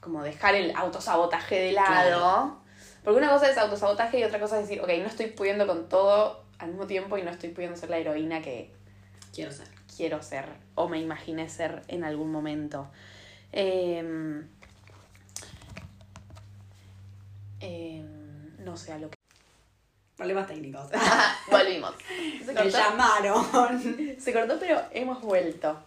como 0.00 0.22
dejar 0.22 0.54
el 0.54 0.74
autosabotaje 0.76 1.56
de 1.60 1.72
lado. 1.72 1.88
Claro. 1.88 2.58
Porque 3.04 3.18
una 3.18 3.30
cosa 3.30 3.50
es 3.50 3.58
autosabotaje 3.58 4.18
y 4.20 4.24
otra 4.24 4.38
cosa 4.40 4.60
es 4.60 4.68
decir, 4.68 4.80
ok, 4.82 4.88
no 5.00 5.06
estoy 5.06 5.26
pudiendo 5.26 5.66
con 5.66 5.88
todo 5.88 6.44
al 6.58 6.68
mismo 6.68 6.86
tiempo 6.86 7.18
y 7.18 7.22
no 7.22 7.30
estoy 7.30 7.50
pudiendo 7.50 7.76
ser 7.76 7.90
la 7.90 7.98
heroína 7.98 8.40
que 8.42 8.72
Quiero 9.34 9.50
ser. 9.52 9.66
quiero 9.96 10.22
ser 10.22 10.46
o 10.74 10.88
me 10.88 10.98
imaginé 11.00 11.48
ser 11.48 11.82
en 11.88 12.04
algún 12.04 12.30
momento. 12.30 12.88
Em, 13.52 14.48
em, 17.60 18.56
no 18.64 18.76
sé 18.76 18.92
a 18.92 18.98
lo 18.98 19.10
que... 19.10 19.16
Problemas 20.16 20.46
técnicos. 20.46 20.90
Volvimos. 21.50 21.94
Se 22.44 22.70
llamaron. 22.70 24.16
Se 24.18 24.32
cortó, 24.32 24.58
pero 24.58 24.82
hemos 24.92 25.20
vuelto. 25.22 25.78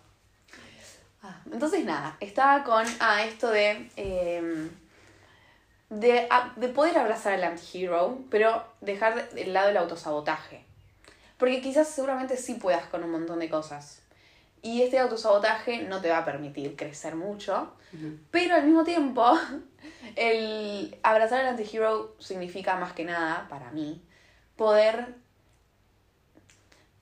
Ah, 1.24 1.40
entonces, 1.52 1.86
nada, 1.86 2.18
estaba 2.20 2.64
con 2.64 2.86
ah, 3.00 3.24
esto 3.24 3.50
de, 3.52 3.90
eh, 3.96 4.70
de, 5.90 6.28
ah, 6.32 6.52
de 6.56 6.68
poder 6.70 6.98
abrazar 6.98 7.34
al 7.34 7.44
antihero, 7.44 8.20
pero 8.32 8.64
dejar 8.82 9.16
de- 9.16 9.44
de 9.44 9.52
lado 9.52 9.70
el 9.70 9.78
autosabotaje. 9.78 10.64
Porque 11.38 11.62
quizás 11.62 11.88
seguramente 11.90 12.38
sí 12.38 12.56
puedas 12.56 12.86
con 12.86 13.04
un 13.04 13.12
montón 13.12 13.40
de 13.40 13.50
cosas. 13.50 14.01
Y 14.62 14.84
este 14.84 15.00
autosabotaje 15.00 15.84
no 15.84 16.02
te 16.02 16.10
va 16.10 16.20
a 16.20 16.26
permitir 16.26 16.76
crecer 16.76 17.16
mucho. 17.16 17.74
Pero 18.30 18.56
al 18.56 18.64
mismo 18.64 18.84
tiempo, 18.84 19.38
el 20.16 20.98
abrazar 21.04 21.42
al 21.42 21.48
antihero 21.48 22.16
significa 22.20 22.78
más 22.78 22.94
que 22.94 23.04
nada, 23.04 23.48
para 23.50 23.72
mí, 23.72 24.02
poder 24.56 25.16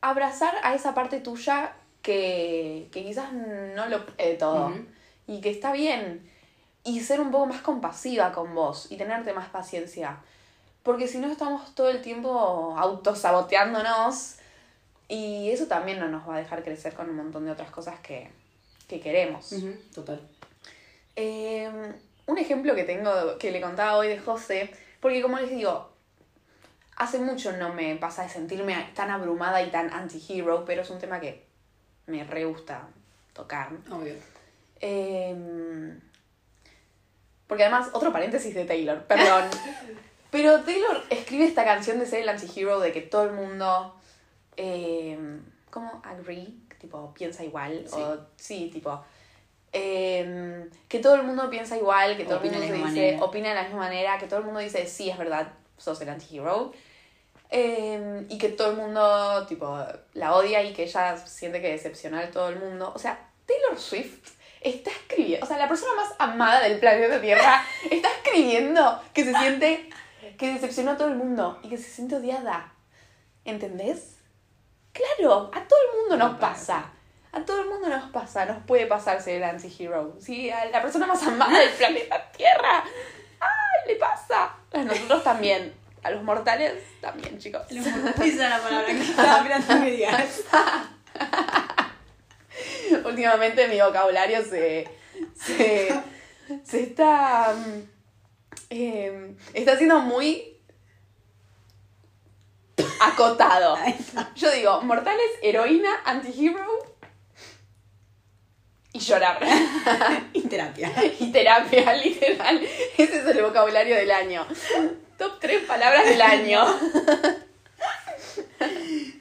abrazar 0.01 0.55
a 0.63 0.73
esa 0.73 0.93
parte 0.93 1.19
tuya 1.19 1.73
que, 2.01 2.87
que 2.91 3.03
quizás 3.03 3.33
no 3.33 3.87
lo 3.87 4.05
puede 4.05 4.35
todo 4.35 4.67
Ujú. 4.67 4.85
y 5.27 5.41
que 5.41 5.49
está 5.49 5.73
bien 5.73 6.27
y 6.83 7.01
ser 7.01 7.19
un 7.19 7.31
poco 7.31 7.47
más 7.47 7.61
compasiva 7.61 8.31
con 8.31 8.55
vos 8.55 8.89
y 8.89 8.97
tenerte 8.97 9.33
más 9.33 9.49
paciencia 9.49 10.19
porque 10.83 11.07
si 11.07 11.17
no 11.17 11.27
estamos 11.27 11.75
todo 11.75 11.89
el 11.89 12.01
tiempo 12.01 12.75
autosaboteándonos 12.77 14.37
y 15.09 15.51
eso 15.51 15.67
también 15.67 15.99
no 15.99 16.07
nos 16.07 16.27
va 16.27 16.35
a 16.35 16.39
dejar 16.39 16.63
crecer 16.63 16.93
con 16.93 17.09
un 17.09 17.17
montón 17.17 17.43
de 17.45 17.51
otras 17.51 17.69
cosas 17.71 17.99
que, 17.99 18.29
que 18.87 19.01
queremos. 19.01 19.53
Total. 19.93 20.21
Eh, 21.17 21.69
un 22.27 22.37
ejemplo 22.37 22.75
que 22.75 22.85
tengo, 22.85 23.37
que 23.37 23.51
le 23.51 23.59
contaba 23.59 23.97
hoy 23.97 24.07
de 24.07 24.19
José, 24.19 24.71
porque 25.01 25.21
como 25.21 25.37
les 25.39 25.49
digo, 25.49 25.89
hace 26.95 27.19
mucho 27.19 27.51
no 27.57 27.73
me 27.73 27.95
pasa 27.97 28.23
de 28.23 28.29
sentirme 28.29 28.89
tan 28.95 29.09
abrumada 29.09 29.61
y 29.61 29.71
tan 29.71 29.91
anti-hero, 29.91 30.63
pero 30.65 30.83
es 30.83 30.89
un 30.89 30.99
tema 30.99 31.19
que 31.19 31.45
me 32.05 32.23
re 32.23 32.45
gusta 32.45 32.87
tocar. 33.33 33.71
Obvio. 33.91 34.13
Eh, 34.79 35.35
porque 37.49 37.63
además, 37.63 37.89
otro 37.93 38.13
paréntesis 38.13 38.53
de 38.53 38.63
Taylor, 38.63 39.01
perdón. 39.05 39.45
Pero 40.29 40.61
Taylor 40.61 41.03
escribe 41.09 41.45
esta 41.45 41.65
canción 41.65 41.97
de 41.97 42.05
ser 42.05 42.19
el 42.19 42.29
anti-hero, 42.29 42.79
de 42.79 42.91
que 42.91 43.01
todo 43.01 43.23
el 43.23 43.31
mundo, 43.31 43.98
eh, 44.61 45.17
¿cómo? 45.69 46.01
Agree, 46.03 46.53
tipo, 46.79 47.13
piensa 47.13 47.43
igual. 47.43 47.85
Sí. 47.87 47.95
O, 47.95 48.17
sí, 48.35 48.69
tipo, 48.71 49.01
eh, 49.71 50.69
que 50.87 50.99
todo 50.99 51.15
el 51.15 51.23
mundo 51.23 51.49
piensa 51.49 51.77
igual, 51.77 52.17
que 52.17 52.25
todo 52.25 52.37
Opina 52.39 52.55
el 52.57 52.61
de 52.61 52.67
mundo 52.67 52.85
la 52.85 52.91
dice, 52.91 53.01
manera. 53.11 53.23
opina 53.25 53.49
de 53.49 53.55
la 53.55 53.63
misma 53.63 53.79
manera, 53.79 54.17
que 54.17 54.27
todo 54.27 54.39
el 54.39 54.45
mundo 54.45 54.59
dice, 54.59 54.85
sí, 54.85 55.09
es 55.09 55.17
verdad, 55.17 55.53
sos 55.77 56.01
el 56.01 56.09
anti-hero. 56.09 56.71
Eh, 57.51 58.25
y 58.29 58.37
que 58.37 58.49
todo 58.49 58.71
el 58.71 58.77
mundo, 58.77 59.45
tipo, 59.47 59.79
la 60.13 60.35
odia 60.35 60.61
y 60.61 60.73
que 60.73 60.83
ella 60.83 61.17
siente 61.17 61.61
que 61.61 61.71
decepciona 61.71 62.19
a 62.19 62.29
todo 62.31 62.49
el 62.49 62.59
mundo. 62.59 62.91
O 62.95 62.99
sea, 62.99 63.27
Taylor 63.47 63.79
Swift 63.79 64.33
está 64.61 64.91
escribiendo, 64.91 65.45
o 65.45 65.47
sea, 65.47 65.57
la 65.57 65.67
persona 65.67 65.93
más 65.95 66.13
amada 66.19 66.61
del 66.61 66.79
planeta 66.79 67.19
Tierra 67.21 67.63
está 67.89 68.09
escribiendo 68.11 69.01
que 69.13 69.23
se 69.23 69.33
siente 69.33 69.89
que 70.37 70.53
decepcionó 70.53 70.91
a 70.91 70.97
todo 70.97 71.07
el 71.07 71.15
mundo 71.15 71.59
y 71.63 71.69
que 71.69 71.77
se 71.77 71.89
siente 71.89 72.15
odiada. 72.17 72.71
¿Entendés? 73.45 74.18
Claro, 74.93 75.51
a 75.53 75.67
todo 75.67 75.79
el 75.79 75.99
mundo 75.99 76.17
nos 76.17 76.39
pasa. 76.39 76.91
A 77.31 77.41
todo 77.45 77.61
el 77.61 77.69
mundo 77.69 77.89
nos 77.89 78.09
pasa, 78.11 78.45
nos 78.45 78.63
puede 78.63 78.87
pasar 78.87 79.21
ser 79.21 79.35
el 79.35 79.43
anti-hero. 79.43 80.15
Sí, 80.19 80.49
a 80.49 80.65
la 80.65 80.81
persona 80.81 81.05
más 81.05 81.21
amada 81.23 81.59
del 81.59 81.69
planeta 81.71 82.31
Tierra. 82.31 82.83
¡Ay, 83.39 83.87
le 83.87 83.95
pasa! 83.95 84.55
A 84.73 84.83
nosotros 84.83 85.23
también. 85.23 85.73
A 86.01 86.11
los 86.11 86.23
mortales 86.23 86.81
también, 87.01 87.37
chicos. 87.37 87.61
Esa 87.69 88.25
es 88.25 88.35
la 88.37 88.59
palabra 88.59 88.87
que 88.87 88.99
estaba 89.01 89.37
esperando 89.37 89.85
que 89.85 89.91
digas. 89.91 90.43
Últimamente 93.05 93.67
mi 93.67 93.79
vocabulario 93.79 94.43
se, 94.43 94.87
se, 95.35 96.01
se 96.63 96.83
está, 96.83 97.53
mm, 97.53 97.79
eh, 98.71 99.35
está 99.53 99.77
siendo 99.77 99.99
muy 99.99 100.48
acotado. 102.99 103.77
Yo 104.35 104.51
digo, 104.51 104.81
mortales, 104.81 105.31
heroína, 105.41 105.89
antihero 106.05 106.65
y 108.93 108.99
llorar. 108.99 109.39
Y 110.33 110.41
terapia. 110.43 110.91
y 111.19 111.31
terapia, 111.31 111.93
literal. 112.03 112.61
Ese 112.97 113.19
es 113.19 113.25
el 113.25 113.41
vocabulario 113.41 113.95
del 113.95 114.11
año. 114.11 114.45
Top 115.17 115.39
3 115.39 115.63
palabras 115.65 116.05
del 116.05 116.21
año. 116.21 116.65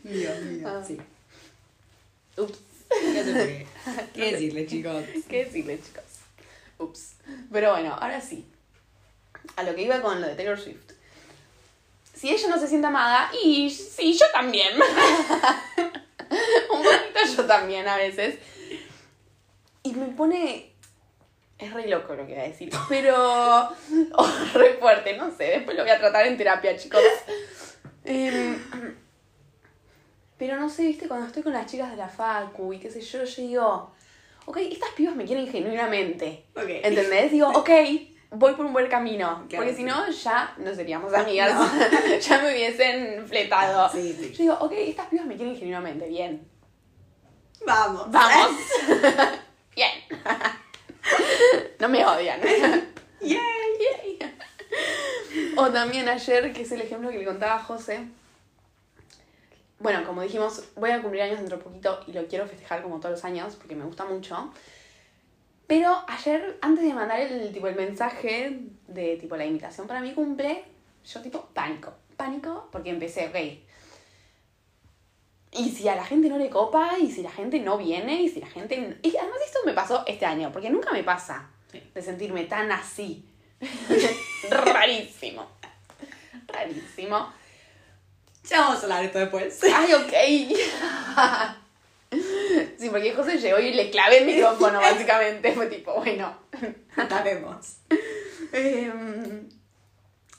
Mío, 0.04 0.30
mío. 0.42 0.68
Ah. 0.68 0.82
Sí. 0.86 0.98
Ups. 2.36 2.58
¿Qué 4.14 4.32
decirle, 4.32 4.66
chicos? 4.66 5.04
¿Qué 5.28 5.44
decirle, 5.44 5.80
chicos? 5.82 6.04
Ups. 6.78 7.14
Pero 7.52 7.72
bueno, 7.72 7.94
ahora 7.94 8.20
sí. 8.20 8.46
A 9.56 9.62
lo 9.62 9.74
que 9.74 9.82
iba 9.82 10.00
con 10.00 10.20
lo 10.20 10.26
de 10.26 10.34
Taylor 10.34 10.58
Swift. 10.58 10.92
Si 12.18 12.28
ella 12.30 12.48
no 12.48 12.58
se 12.58 12.66
siente 12.66 12.88
amada, 12.88 13.30
y 13.44 13.70
sí, 13.70 14.12
yo 14.12 14.26
también. 14.32 14.74
Un 16.72 16.82
poquito 16.82 17.36
yo 17.36 17.44
también 17.46 17.86
a 17.86 17.96
veces. 17.96 18.38
Y 19.84 19.92
me 19.92 20.06
pone. 20.06 20.72
Es 21.58 21.72
re 21.72 21.86
loco 21.86 22.16
lo 22.16 22.26
que 22.26 22.32
voy 22.32 22.42
a 22.42 22.48
decir. 22.48 22.72
Pero. 22.88 23.14
o 24.14 24.26
re 24.54 24.74
fuerte, 24.80 25.16
no 25.16 25.30
sé. 25.30 25.44
Después 25.44 25.76
lo 25.76 25.84
voy 25.84 25.92
a 25.92 26.00
tratar 26.00 26.26
en 26.26 26.36
terapia, 26.36 26.76
chicos. 26.76 27.00
Em, 28.04 28.58
pero 30.36 30.56
no 30.56 30.68
sé, 30.68 30.86
viste, 30.86 31.06
cuando 31.06 31.26
estoy 31.26 31.44
con 31.44 31.52
las 31.52 31.66
chicas 31.66 31.90
de 31.90 31.96
la 31.96 32.08
Facu 32.08 32.72
y 32.72 32.80
qué 32.80 32.90
sé 32.90 33.00
yo, 33.00 33.22
yo 33.22 33.42
digo. 33.42 33.92
Ok, 34.46 34.56
estas 34.56 34.90
pibas 34.96 35.14
me 35.14 35.24
quieren 35.24 35.46
genuinamente. 35.46 36.46
Ok. 36.56 36.68
¿Entendés? 36.68 37.30
Digo, 37.30 37.48
ok, 37.54 37.70
voy 38.30 38.54
por 38.54 38.66
un 38.66 38.72
buen 38.72 38.88
camino. 38.88 39.44
Claro, 39.48 39.64
porque 39.64 39.70
si 39.70 39.82
sí. 39.82 39.84
no, 39.84 40.10
ya 40.10 40.54
no 40.58 40.74
seríamos 40.74 41.12
amigas. 41.14 41.58
ya 42.20 42.42
me 42.42 42.52
hubiesen 42.52 43.26
fletado. 43.26 43.90
Sí, 43.90 44.16
sí. 44.18 44.32
Yo 44.32 44.38
digo, 44.38 44.54
ok, 44.60 44.72
estas 44.72 45.06
pibas 45.06 45.26
me 45.26 45.36
quieren 45.36 45.56
genuinamente. 45.56 46.08
Bien. 46.08 46.46
Vamos. 47.66 48.10
Vamos. 48.10 48.60
Bien. 49.74 49.90
no 51.78 51.88
me 51.88 52.04
odian. 52.04 52.40
Yay. 53.20 53.30
Yay. 53.30 54.18
O 55.56 55.70
también 55.70 56.08
ayer, 56.08 56.52
que 56.52 56.62
es 56.62 56.72
el 56.72 56.80
ejemplo 56.80 57.10
que 57.10 57.18
le 57.18 57.24
contaba 57.24 57.54
a 57.54 57.62
José. 57.62 58.00
Bueno, 59.80 60.04
como 60.04 60.22
dijimos, 60.22 60.64
voy 60.74 60.90
a 60.90 61.00
cumplir 61.00 61.22
años 61.22 61.38
dentro 61.38 61.58
de 61.58 61.62
poquito 61.62 62.00
y 62.08 62.12
lo 62.12 62.26
quiero 62.26 62.46
festejar 62.46 62.82
como 62.82 62.98
todos 62.98 63.12
los 63.12 63.24
años 63.24 63.54
porque 63.54 63.76
me 63.76 63.84
gusta 63.84 64.04
mucho. 64.04 64.52
Pero 65.68 66.02
ayer, 66.08 66.58
antes 66.62 66.82
de 66.82 66.94
mandar 66.94 67.20
el, 67.20 67.52
tipo, 67.52 67.68
el 67.68 67.76
mensaje 67.76 68.58
de 68.88 69.16
tipo 69.18 69.36
la 69.36 69.44
invitación 69.44 69.86
para 69.86 70.00
mi 70.00 70.14
cumple, 70.14 70.64
yo 71.04 71.20
tipo 71.20 71.50
pánico. 71.52 71.92
Pánico 72.16 72.68
porque 72.72 72.88
empecé, 72.88 73.28
ok. 73.28 73.36
Y 75.52 75.68
si 75.70 75.86
a 75.86 75.94
la 75.94 76.04
gente 76.04 76.30
no 76.30 76.38
le 76.38 76.48
copa, 76.48 76.92
y 76.98 77.10
si 77.10 77.22
la 77.22 77.30
gente 77.30 77.60
no 77.60 77.76
viene, 77.76 78.22
y 78.22 78.30
si 78.30 78.40
la 78.40 78.46
gente... 78.46 78.98
Y 79.02 79.16
además 79.16 79.38
esto 79.44 79.58
me 79.66 79.74
pasó 79.74 80.04
este 80.06 80.24
año, 80.24 80.50
porque 80.50 80.70
nunca 80.70 80.90
me 80.90 81.04
pasa 81.04 81.50
de 81.94 82.02
sentirme 82.02 82.44
tan 82.44 82.72
así. 82.72 83.26
Rarísimo. 84.50 85.46
Rarísimo. 86.46 87.30
Ya 88.48 88.60
vamos 88.60 88.78
a 88.78 88.82
hablar 88.84 89.00
de 89.00 89.06
esto 89.06 89.18
después. 89.18 89.60
Ay, 89.64 89.92
ok. 89.92 91.54
Sí, 92.78 92.88
porque 92.90 93.12
José 93.12 93.38
llegó 93.38 93.58
y 93.58 93.72
le 93.74 93.90
clavé 93.90 94.18
el 94.18 94.26
micrófono, 94.26 94.80
básicamente. 94.80 95.52
Fue 95.52 95.66
tipo, 95.66 95.94
bueno. 95.94 96.32
Sabemos. 97.08 97.78
Em, 98.52 99.48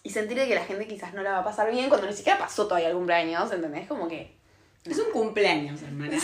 y 0.04 0.10
sentir 0.10 0.38
que 0.38 0.56
la 0.56 0.64
gente 0.66 0.88
quizás 0.88 1.14
no 1.14 1.22
la 1.22 1.32
va 1.34 1.38
a 1.40 1.44
pasar 1.44 1.70
bien 1.70 1.90
cuando 1.90 2.08
ni 2.08 2.14
siquiera 2.14 2.40
pasó 2.40 2.66
todavía 2.68 2.88
el 2.90 2.96
cumpleaños, 2.96 3.52
¿entendés? 3.52 3.88
Como 3.88 4.08
que. 4.08 4.34
Es 4.86 4.98
un 4.98 5.12
cumpleaños, 5.12 5.82
hermana. 5.82 6.18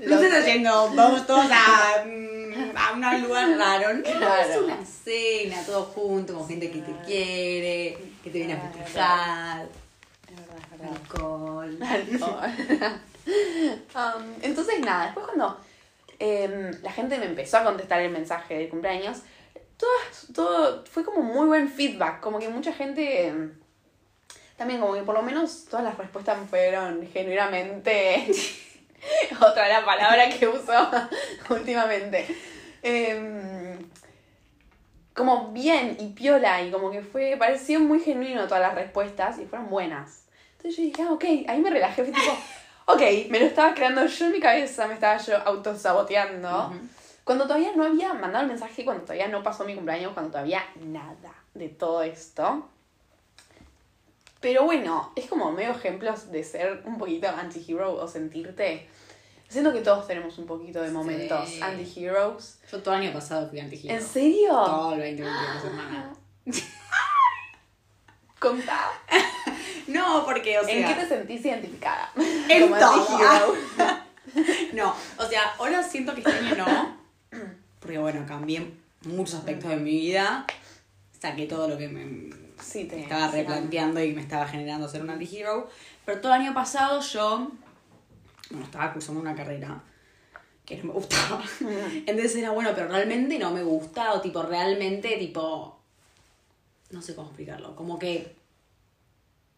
Lo 0.00 0.16
No 0.16 0.18
se 0.20 0.26
está 0.26 0.42
sé. 0.42 0.52
yendo, 0.52 0.90
vamos 0.94 1.26
todos 1.26 1.46
a, 1.50 2.04
mm, 2.04 2.76
a 2.76 2.92
un 3.16 3.22
lugar 3.22 3.48
raro. 3.56 3.94
No, 3.94 4.02
Claro. 4.02 4.50
es 4.52 4.56
una 4.58 4.84
cena, 4.84 5.62
todos 5.64 5.88
juntos, 5.94 6.36
con 6.36 6.48
gente 6.48 6.70
que 6.70 6.78
te 6.80 6.92
quiere, 7.06 7.98
que 8.22 8.30
te 8.30 8.38
viene 8.38 8.54
a 8.54 8.60
festejar. 8.60 8.86
Es 8.86 8.94
verdad, 8.94 9.64
es 10.28 10.36
verdad. 10.36 10.43
Alcohol. 10.82 11.78
Um, 13.26 14.34
entonces, 14.42 14.80
nada, 14.80 15.06
después 15.06 15.24
cuando 15.24 15.58
em, 16.18 16.70
la 16.82 16.92
gente 16.92 17.16
me 17.16 17.24
empezó 17.24 17.56
a 17.56 17.64
contestar 17.64 18.02
el 18.02 18.10
mensaje 18.10 18.58
del 18.58 18.68
cumpleaños, 18.68 19.22
todo, 19.78 19.88
todo 20.34 20.84
fue 20.84 21.04
como 21.04 21.22
muy 21.22 21.46
buen 21.46 21.70
feedback, 21.70 22.20
como 22.20 22.38
que 22.38 22.50
mucha 22.50 22.74
gente, 22.74 23.28
em, 23.28 23.54
también 24.58 24.78
como 24.78 24.92
que 24.92 25.02
por 25.02 25.14
lo 25.14 25.22
menos 25.22 25.64
todas 25.64 25.86
las 25.86 25.96
respuestas 25.96 26.36
fueron 26.50 27.08
genuinamente, 27.10 28.26
otra 29.40 29.68
la 29.68 29.86
palabra 29.86 30.28
que 30.28 30.46
uso 30.46 30.90
últimamente, 31.48 32.26
Em, 32.86 33.78
como 35.14 35.52
bien 35.52 35.96
y 35.98 36.08
piola 36.08 36.60
y 36.60 36.70
como 36.70 36.90
que 36.90 37.00
fue, 37.00 37.34
pareció 37.38 37.80
muy 37.80 37.98
genuino 37.98 38.46
todas 38.46 38.60
las 38.60 38.74
respuestas 38.74 39.38
y 39.38 39.46
fueron 39.46 39.70
buenas. 39.70 40.23
Entonces 40.64 40.78
yo 40.78 40.84
dije, 40.84 41.02
ah, 41.02 41.12
ok, 41.12 41.24
ahí 41.46 41.60
me 41.60 41.68
relajé, 41.68 42.04
fue 42.04 42.12
tipo, 42.14 42.32
ok, 42.86 43.28
me 43.28 43.38
lo 43.38 43.44
estaba 43.44 43.74
creando 43.74 44.06
yo 44.06 44.26
en 44.26 44.32
mi 44.32 44.40
cabeza, 44.40 44.86
me 44.86 44.94
estaba 44.94 45.18
yo 45.18 45.36
autosaboteando. 45.36 46.68
Ujú. 46.68 46.78
Cuando 47.22 47.44
todavía 47.44 47.72
no 47.76 47.84
había 47.84 48.14
mandado 48.14 48.44
el 48.44 48.48
mensaje, 48.48 48.82
cuando 48.82 49.02
todavía 49.02 49.28
no 49.28 49.42
pasó 49.42 49.66
mi 49.66 49.74
cumpleaños, 49.74 50.14
cuando 50.14 50.32
todavía 50.32 50.62
nada 50.80 51.34
de 51.52 51.68
todo 51.68 52.02
esto. 52.02 52.66
Pero 54.40 54.64
bueno, 54.64 55.12
es 55.16 55.26
como 55.26 55.52
medio 55.52 55.72
ejemplos 55.72 56.30
de 56.30 56.42
ser 56.42 56.82
un 56.86 56.96
poquito 56.96 57.28
anti-hero 57.28 57.92
o 57.96 58.08
sentirte. 58.08 58.88
Siento 59.48 59.70
que 59.70 59.82
todos 59.82 60.06
tenemos 60.06 60.38
un 60.38 60.46
poquito 60.46 60.80
de 60.80 60.90
momentos 60.90 61.46
Sí. 61.46 61.60
anti-heroes. 61.60 62.58
Yo 62.72 62.82
todo 62.82 62.94
el 62.94 63.02
año 63.02 63.12
pasado 63.12 63.50
fui 63.50 63.60
anti 63.60 63.86
¿En 63.86 64.00
serio? 64.02 64.48
Todo 64.48 64.94
el 64.94 65.00
2022, 65.16 65.64
hermana. 65.66 66.12
Contá. 68.38 68.92
No, 70.34 70.40
porque, 70.40 70.58
o 70.58 70.64
sea. 70.64 70.74
¿En 70.74 70.86
qué 70.86 71.00
te 71.00 71.08
sentís 71.08 71.44
identificada? 71.44 72.10
En 72.48 72.68
todo. 72.70 73.54
No, 74.72 74.92
o 75.16 75.24
sea, 75.26 75.54
ahora 75.58 75.80
siento 75.80 76.12
que 76.12 76.20
este 76.20 76.32
año 76.32 76.56
no. 76.56 76.96
Porque 77.78 77.98
bueno, 77.98 78.24
cambié 78.26 78.68
muchos 79.04 79.34
aspectos 79.36 79.70
de 79.70 79.76
mi 79.76 79.92
vida. 79.92 80.44
Saqué 81.20 81.46
todo 81.46 81.68
lo 81.68 81.78
que 81.78 81.86
me, 81.88 82.34
Sí, 82.60 82.84
te 82.84 82.96
me 82.96 83.02
estaba 83.02 83.28
replanteando 83.28 84.02
y 84.02 84.12
me 84.12 84.22
estaba 84.22 84.46
generando 84.48 84.88
ser 84.88 85.02
un 85.02 85.10
anti-hero. 85.10 85.68
Pero 86.04 86.20
todo 86.20 86.34
el 86.34 86.42
año 86.42 86.54
pasado 86.54 87.00
yo. 87.00 87.50
Bueno, 88.50 88.64
estaba 88.64 88.92
cursando 88.92 89.20
una 89.20 89.34
carrera 89.34 89.80
que 90.64 90.78
no 90.78 90.84
me 90.84 90.92
gustaba. 90.94 91.42
Entonces 92.06 92.36
era 92.36 92.50
bueno, 92.50 92.70
pero 92.74 92.88
realmente 92.88 93.38
no 93.38 93.50
me 93.52 93.62
gusta. 93.62 94.14
O 94.14 94.20
tipo, 94.20 94.42
realmente, 94.42 95.16
tipo. 95.16 95.78
No 96.90 97.02
sé 97.02 97.14
cómo 97.14 97.28
explicarlo. 97.28 97.76
Como 97.76 97.98
que. 97.98 98.34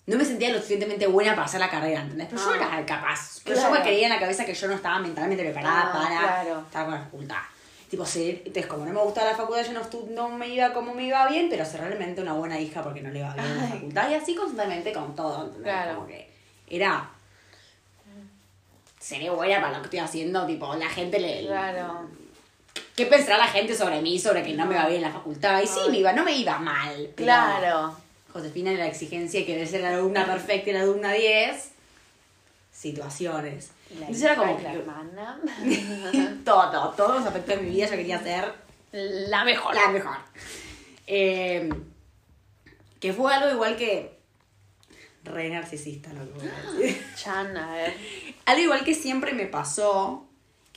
No 0.06 0.16
me 0.16 0.24
sentía 0.24 0.50
lo 0.50 0.56
suficientemente 0.56 1.06
buena 1.08 1.32
para 1.34 1.46
hacer 1.46 1.58
la 1.58 1.68
carrera, 1.68 2.00
¿entendés? 2.02 2.28
Pero 2.30 2.40
yo 2.40 2.50
Ah. 2.52 2.56
era 2.78 2.86
capaz. 2.86 3.40
Pero 3.44 3.56
Claro. 3.56 3.74
yo 3.74 3.78
me 3.80 3.82
creía 3.84 4.06
en 4.06 4.12
la 4.12 4.20
cabeza 4.20 4.44
que 4.44 4.54
yo 4.54 4.68
no 4.68 4.74
estaba 4.74 4.98
mentalmente 5.00 5.42
preparada 5.42 5.82
Ah, 5.88 5.92
para 5.92 6.18
claro. 6.20 6.60
estar 6.60 6.84
con 6.84 6.94
la 6.94 7.00
facultad. 7.00 7.36
Tipo, 7.90 8.04
sí, 8.06 8.30
entonces 8.44 8.66
como 8.66 8.84
no 8.84 8.92
me 8.92 9.00
gustaba 9.00 9.30
la 9.32 9.36
facultad, 9.36 9.64
yo 9.64 9.72
no, 9.72 9.82
no 10.10 10.28
me 10.36 10.48
iba 10.48 10.72
como 10.72 10.94
me 10.94 11.04
iba 11.04 11.26
bien, 11.28 11.48
pero 11.50 11.64
ser 11.64 11.80
realmente 11.80 12.20
una 12.20 12.32
buena 12.34 12.58
hija 12.58 12.82
porque 12.82 13.00
no 13.00 13.10
le 13.10 13.18
iba 13.20 13.32
bien 13.34 13.46
en 13.46 13.56
la 13.58 13.62
Ay. 13.64 13.70
facultad. 13.72 14.10
Y 14.10 14.14
así 14.14 14.34
constantemente 14.36 14.92
con 14.92 15.14
todo, 15.16 15.44
¿entendés? 15.46 15.72
Claro. 15.72 15.94
Como 15.96 16.06
que 16.06 16.30
era... 16.68 17.10
Seré 19.00 19.30
buena 19.30 19.60
para 19.60 19.72
lo 19.74 19.78
que 19.80 19.84
estoy 19.86 19.98
haciendo, 20.00 20.46
tipo, 20.46 20.74
la 20.74 20.88
gente 20.88 21.18
le... 21.20 21.46
Claro. 21.46 22.08
¿Qué 22.96 23.06
pensará 23.06 23.38
la 23.38 23.46
gente 23.46 23.74
sobre 23.74 24.00
mí, 24.02 24.18
sobre 24.18 24.42
que 24.42 24.54
no 24.54 24.66
me 24.66 24.74
va 24.74 24.86
bien 24.86 24.96
en 25.04 25.08
la 25.08 25.12
facultad? 25.12 25.60
Y 25.62 25.66
sí, 25.66 25.78
Ay. 25.84 25.90
me 25.90 25.98
iba, 25.98 26.12
no 26.12 26.24
me 26.24 26.32
iba 26.32 26.58
mal. 26.58 27.10
pero 27.14 27.26
Claro. 27.26 27.96
Josefina 28.36 28.70
era 28.70 28.84
la 28.84 28.90
exigencia 28.90 29.40
de 29.40 29.46
querer 29.46 29.66
ser 29.66 29.80
la 29.80 29.94
alumna 29.96 30.26
perfecta 30.26 30.70
y 30.70 30.72
la 30.74 30.80
alumna 30.82 31.12
10. 31.12 31.70
Situaciones. 32.72 33.70
La 33.90 34.00
Entonces 34.00 34.22
era 34.24 34.36
como 34.36 34.58
la 34.58 34.72
que 34.72 34.78
hermana. 34.78 35.40
todo, 36.44 36.90
todos 36.90 37.16
los 37.18 37.26
aspectos 37.26 37.56
de 37.56 37.62
mi 37.62 37.70
vida 37.70 37.86
yo 37.86 37.92
quería 37.96 38.18
ser 38.22 38.52
La 38.92 39.44
mejor. 39.44 39.74
la 39.74 39.88
mejor. 39.88 40.16
Eh, 41.06 41.70
que 43.00 43.12
fue 43.12 43.32
algo 43.32 43.50
igual 43.50 43.76
que. 43.76 44.16
Re 45.24 45.48
narcisista 45.48 46.12
lo 46.12 46.24
que 46.24 46.38
voy 46.38 46.48
a 46.48 46.72
decir. 46.80 47.02
Chan, 47.16 47.56
a 47.56 47.72
ver. 47.74 47.94
algo 48.44 48.62
igual 48.62 48.84
que 48.84 48.94
siempre 48.94 49.32
me 49.32 49.46
pasó, 49.46 50.26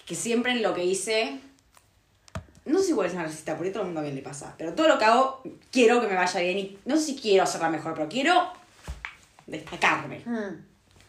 que 0.06 0.16
siempre 0.16 0.52
en 0.54 0.62
lo 0.62 0.74
que 0.74 0.86
hice. 0.86 1.40
No 2.70 2.78
sé 2.80 2.86
si 2.86 2.92
igual 2.92 3.08
es 3.08 3.14
narcisista, 3.16 3.56
porque 3.56 3.70
a 3.70 3.74
todo 3.74 3.82
el 3.84 3.88
mundo 3.88 4.02
bien 4.02 4.16
le 4.16 4.22
pasa. 4.22 4.54
Pero 4.58 4.74
todo 4.74 4.88
lo 4.88 4.98
que 5.00 5.06
hago, 5.06 5.42
quiero 5.72 6.00
que 6.02 6.08
me 6.08 6.16
vaya 6.16 6.40
bien. 6.42 6.58
Y 6.60 6.78
no 6.86 6.96
sé 6.98 7.02
si 7.04 7.16
quiero 7.16 7.44
hacerla 7.44 7.70
mejor, 7.70 7.94
pero 7.96 8.08
quiero 8.08 8.52
destacarme. 9.48 10.20
Mm, 10.26 10.66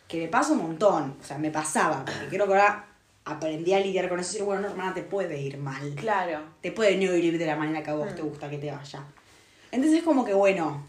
Que 0.08 0.22
me 0.22 0.28
pasa 0.28 0.52
un 0.52 0.58
montón. 0.62 1.16
O 1.20 1.24
sea, 1.24 1.38
me 1.38 1.50
pasaba. 1.50 2.04
Porque 2.04 2.28
creo 2.28 2.46
que 2.46 2.52
ahora 2.54 2.86
aprendí 3.24 3.72
a 3.74 3.80
lidiar 3.80 4.08
con 4.08 4.18
eso 4.18 4.30
y 4.30 4.32
decir, 4.32 4.44
bueno, 4.46 4.62
no, 4.62 4.68
hermana, 4.68 4.94
te 4.94 5.02
puede 5.02 5.38
ir 5.40 5.58
mal 5.58 5.94
Claro. 5.94 6.40
te 6.62 6.72
puede 6.72 6.96
no 6.96 7.14
ir 7.14 7.38
de 7.38 7.46
la 7.46 7.54
manera 7.56 7.82
que 7.82 7.90
a 7.90 7.94
vos 7.94 8.14
te 8.14 8.22
gusta 8.22 8.48
que 8.50 8.58
te 8.58 8.72
vaya. 8.72 9.04
Entonces 9.70 9.98
es 9.98 10.04
como 10.04 10.24
que 10.24 10.32
bueno, 10.34 10.84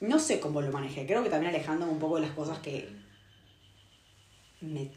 no 0.00 0.18
sé 0.18 0.38
cómo 0.38 0.60
lo 0.60 0.70
manejé, 0.70 1.06
creo 1.06 1.22
que 1.24 1.30
también 1.30 1.52
alejándome 1.54 1.90
un 1.90 1.98
poco 1.98 2.16
de 2.16 2.22
las 2.26 2.30
cosas 2.32 2.58
que 2.60 2.88
me 4.60 4.92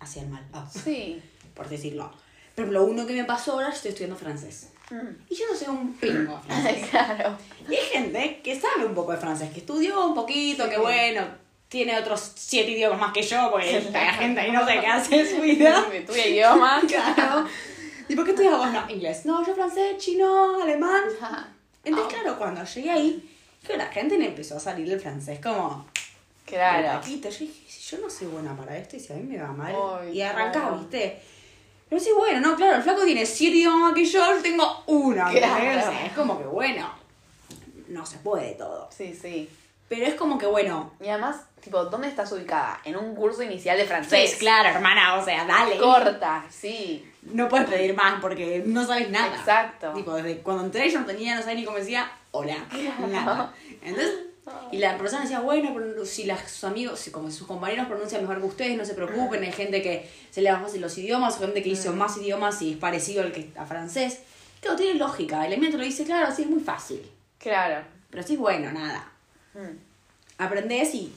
hacían 0.00 0.30
mal, 0.30 0.44
ah, 0.52 0.68
Sí. 0.70 1.22
por 1.54 1.68
decirlo. 1.68 2.10
Pero 2.54 2.70
lo 2.70 2.84
uno 2.84 3.06
que 3.06 3.12
me 3.14 3.24
pasó 3.24 3.52
ahora, 3.52 3.68
yo 3.70 3.74
estoy 3.74 3.90
estudiando 3.90 4.16
francés. 4.16 4.68
Mm. 4.90 5.08
Y 5.28 5.34
yo 5.34 5.44
no 5.50 5.56
sé 5.58 5.68
un 5.70 5.94
pingo 5.94 6.36
de 6.36 6.42
francés. 6.46 6.88
claro. 6.90 7.36
Y 7.68 7.74
hay 7.74 7.86
gente 7.92 8.40
que 8.44 8.58
sabe 8.60 8.84
un 8.86 8.94
poco 8.94 9.12
de 9.12 9.18
francés, 9.18 9.50
que 9.52 9.60
estudió 9.60 10.06
un 10.06 10.14
poquito, 10.14 10.64
Sí. 10.64 10.70
que 10.70 10.78
bueno, 10.78 11.22
tiene 11.68 11.98
otros 11.98 12.32
siete 12.36 12.70
idiomas 12.70 13.00
más 13.00 13.12
que 13.12 13.22
yo, 13.22 13.50
porque 13.50 13.80
la 13.90 14.12
gente 14.14 14.40
ahí 14.40 14.52
no 14.52 14.64
sé 14.66 14.78
qué 14.80 14.86
hace 14.86 15.20
en 15.20 15.28
su 15.36 15.42
vida. 15.42 15.86
Me 15.90 16.00
tuve 16.02 16.28
idioma. 16.30 16.80
Claro. 16.86 17.46
¿Y 18.08 18.14
por 18.14 18.24
qué 18.24 18.30
estudias 18.32 18.56
vos? 18.58 18.70
No, 18.70 18.88
inglés. 18.90 19.24
No, 19.26 19.44
yo 19.44 19.54
francés, 19.54 19.96
chino, 19.98 20.62
alemán. 20.62 21.02
Entonces, 21.84 22.14
Ah. 22.14 22.20
claro, 22.22 22.38
cuando 22.38 22.62
llegué 22.64 22.90
ahí, 22.90 23.30
que 23.66 23.76
la 23.76 23.86
gente 23.86 24.18
le 24.18 24.26
empezó 24.26 24.56
a 24.58 24.60
salir 24.60 24.92
el 24.92 25.00
francés 25.00 25.40
como... 25.42 25.86
Claro. 26.44 27.00
Yo 27.02 27.16
dije, 27.30 27.48
yo 27.88 27.98
no 27.98 28.10
soy 28.10 28.26
buena 28.26 28.54
para 28.54 28.76
esto 28.76 28.96
y 28.96 29.00
si 29.00 29.12
a 29.12 29.16
mí 29.16 29.22
me 29.22 29.38
va 29.40 29.48
mal. 29.52 29.74
Ay, 30.02 30.18
y 30.18 30.20
arrancás, 30.20 30.62
claro. 30.62 30.78
¿viste? 30.78 31.18
Pero 31.94 32.06
sí, 32.06 32.10
bueno, 32.16 32.40
no, 32.40 32.56
claro, 32.56 32.74
el 32.74 32.82
flaco 32.82 33.04
tiene 33.04 33.24
siete 33.24 33.58
idiomas 33.58 33.94
que 33.94 34.04
yo, 34.04 34.18
yo 34.34 34.42
tengo. 34.42 34.82
¿entendés? 34.88 35.38
Claro. 35.38 35.78
O 35.78 35.92
sea, 35.92 36.06
es 36.06 36.12
como 36.12 36.38
que, 36.38 36.44
bueno, 36.44 36.90
no 37.86 38.04
se 38.04 38.18
puede 38.18 38.54
todo. 38.54 38.88
Sí, 38.90 39.14
sí. 39.14 39.48
Pero 39.88 40.04
es 40.04 40.14
como 40.16 40.36
que, 40.36 40.46
bueno, 40.46 40.90
Y 41.00 41.06
además, 41.06 41.42
tipo, 41.60 41.84
¿dónde 41.84 42.08
estás 42.08 42.32
ubicada? 42.32 42.80
En 42.84 42.96
un 42.96 43.14
curso 43.14 43.44
inicial 43.44 43.78
de 43.78 43.84
francés. 43.84 44.32
sí, 44.32 44.38
claro, 44.38 44.70
hermana, 44.70 45.14
o 45.14 45.24
sea, 45.24 45.44
dale. 45.44 45.78
Corta, 45.78 46.44
sí. 46.50 47.08
No 47.22 47.48
puedes 47.48 47.70
pedir 47.70 47.94
más 47.94 48.20
porque 48.20 48.64
no 48.66 48.84
sabes 48.84 49.08
nada. 49.10 49.36
Exacto. 49.36 49.92
Tipo, 49.92 50.14
desde 50.14 50.38
cuando 50.38 50.64
entré 50.64 50.90
yo 50.90 50.98
no 50.98 51.06
tenía, 51.06 51.36
no 51.36 51.42
sabía 51.42 51.54
ni 51.54 51.64
cómo 51.64 51.78
decía 51.78 52.10
hola. 52.32 52.56
Nada. 53.08 53.54
Entonces, 53.80 54.14
y 54.70 54.78
la 54.78 54.98
persona 54.98 55.22
decía, 55.22 55.40
bueno, 55.40 55.74
si 56.04 56.24
las, 56.24 56.50
sus 56.50 56.64
amigos, 56.64 57.00
si 57.00 57.10
como 57.10 57.30
sus 57.30 57.46
compañeros 57.46 57.86
pronuncian 57.86 58.22
mejor 58.22 58.40
que 58.40 58.46
ustedes, 58.46 58.76
no 58.76 58.84
se 58.84 58.94
preocupen, 58.94 59.42
hay 59.42 59.52
gente 59.52 59.82
que 59.82 60.08
se 60.30 60.42
le 60.42 60.50
va 60.50 60.60
fácil 60.60 60.80
los 60.80 60.96
idiomas, 60.98 61.36
o 61.36 61.40
gente 61.40 61.62
que 61.62 61.70
hizo 61.70 61.92
más 61.92 62.16
idiomas 62.16 62.60
y 62.60 62.72
es 62.72 62.76
parecido 62.76 63.22
al 63.22 63.32
que 63.32 63.50
a 63.56 63.64
francés. 63.64 64.20
Claro, 64.60 64.76
tiene 64.76 64.98
lógica. 64.98 65.46
El 65.46 65.52
elemento 65.52 65.78
lo 65.78 65.84
dice, 65.84 66.04
claro, 66.04 66.34
sí, 66.34 66.42
es 66.42 66.48
muy 66.48 66.60
fácil. 66.60 67.02
Claro. 67.38 67.84
Pero 68.10 68.22
sí, 68.22 68.36
bueno, 68.36 68.70
nada. 68.72 69.10
Mm. 69.54 69.78
Aprendés 70.38 70.94
y 70.94 71.12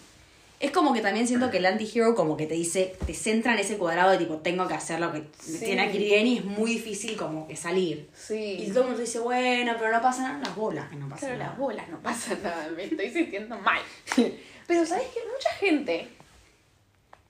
es 0.59 0.71
como 0.71 0.91
que 0.93 1.01
también 1.01 1.27
siento 1.27 1.51
que 1.51 1.57
el 1.57 1.65
anti-hero 1.67 2.15
como 2.15 2.35
que 2.35 2.47
te 2.47 2.55
dice, 2.55 2.95
te 3.05 3.13
centra 3.13 3.53
en 3.53 3.59
ese 3.59 3.77
cuadrado 3.77 4.11
de 4.11 4.17
tipo, 4.17 4.37
tengo 4.37 4.67
que 4.67 4.73
hacer 4.73 4.99
lo 4.99 5.11
que 5.11 5.23
Sí. 5.39 5.59
tiene 5.59 5.91
que 5.91 5.97
ir 5.97 6.03
bien 6.05 6.25
y 6.27 6.37
es 6.39 6.45
muy 6.45 6.71
difícil 6.71 7.15
como 7.15 7.47
que 7.47 7.55
salir. 7.55 8.09
Y 8.13 8.17
Sí. 8.19 8.69
todo 8.69 8.81
el 8.81 8.87
mundo 8.87 9.01
dice, 9.01 9.19
bueno, 9.19 9.75
pero 9.77 9.91
no 9.91 10.01
pasa 10.01 10.23
nada, 10.23 10.39
las 10.39 10.55
bolas 10.55 10.89
que 10.89 10.95
no 10.95 11.07
pasa 11.07 11.27
Pero 11.27 11.37
nada. 11.37 11.49
las 11.51 11.59
bolas 11.59 11.89
no 11.89 11.99
pasa 12.01 12.35
nada, 12.41 12.69
me 12.75 12.85
estoy 12.85 13.09
sintiendo 13.11 13.57
mal. 13.59 13.81
Pero 14.67 14.85
sabes 14.85 15.07
que 15.09 15.19
mucha 15.31 15.49
gente, 15.59 16.09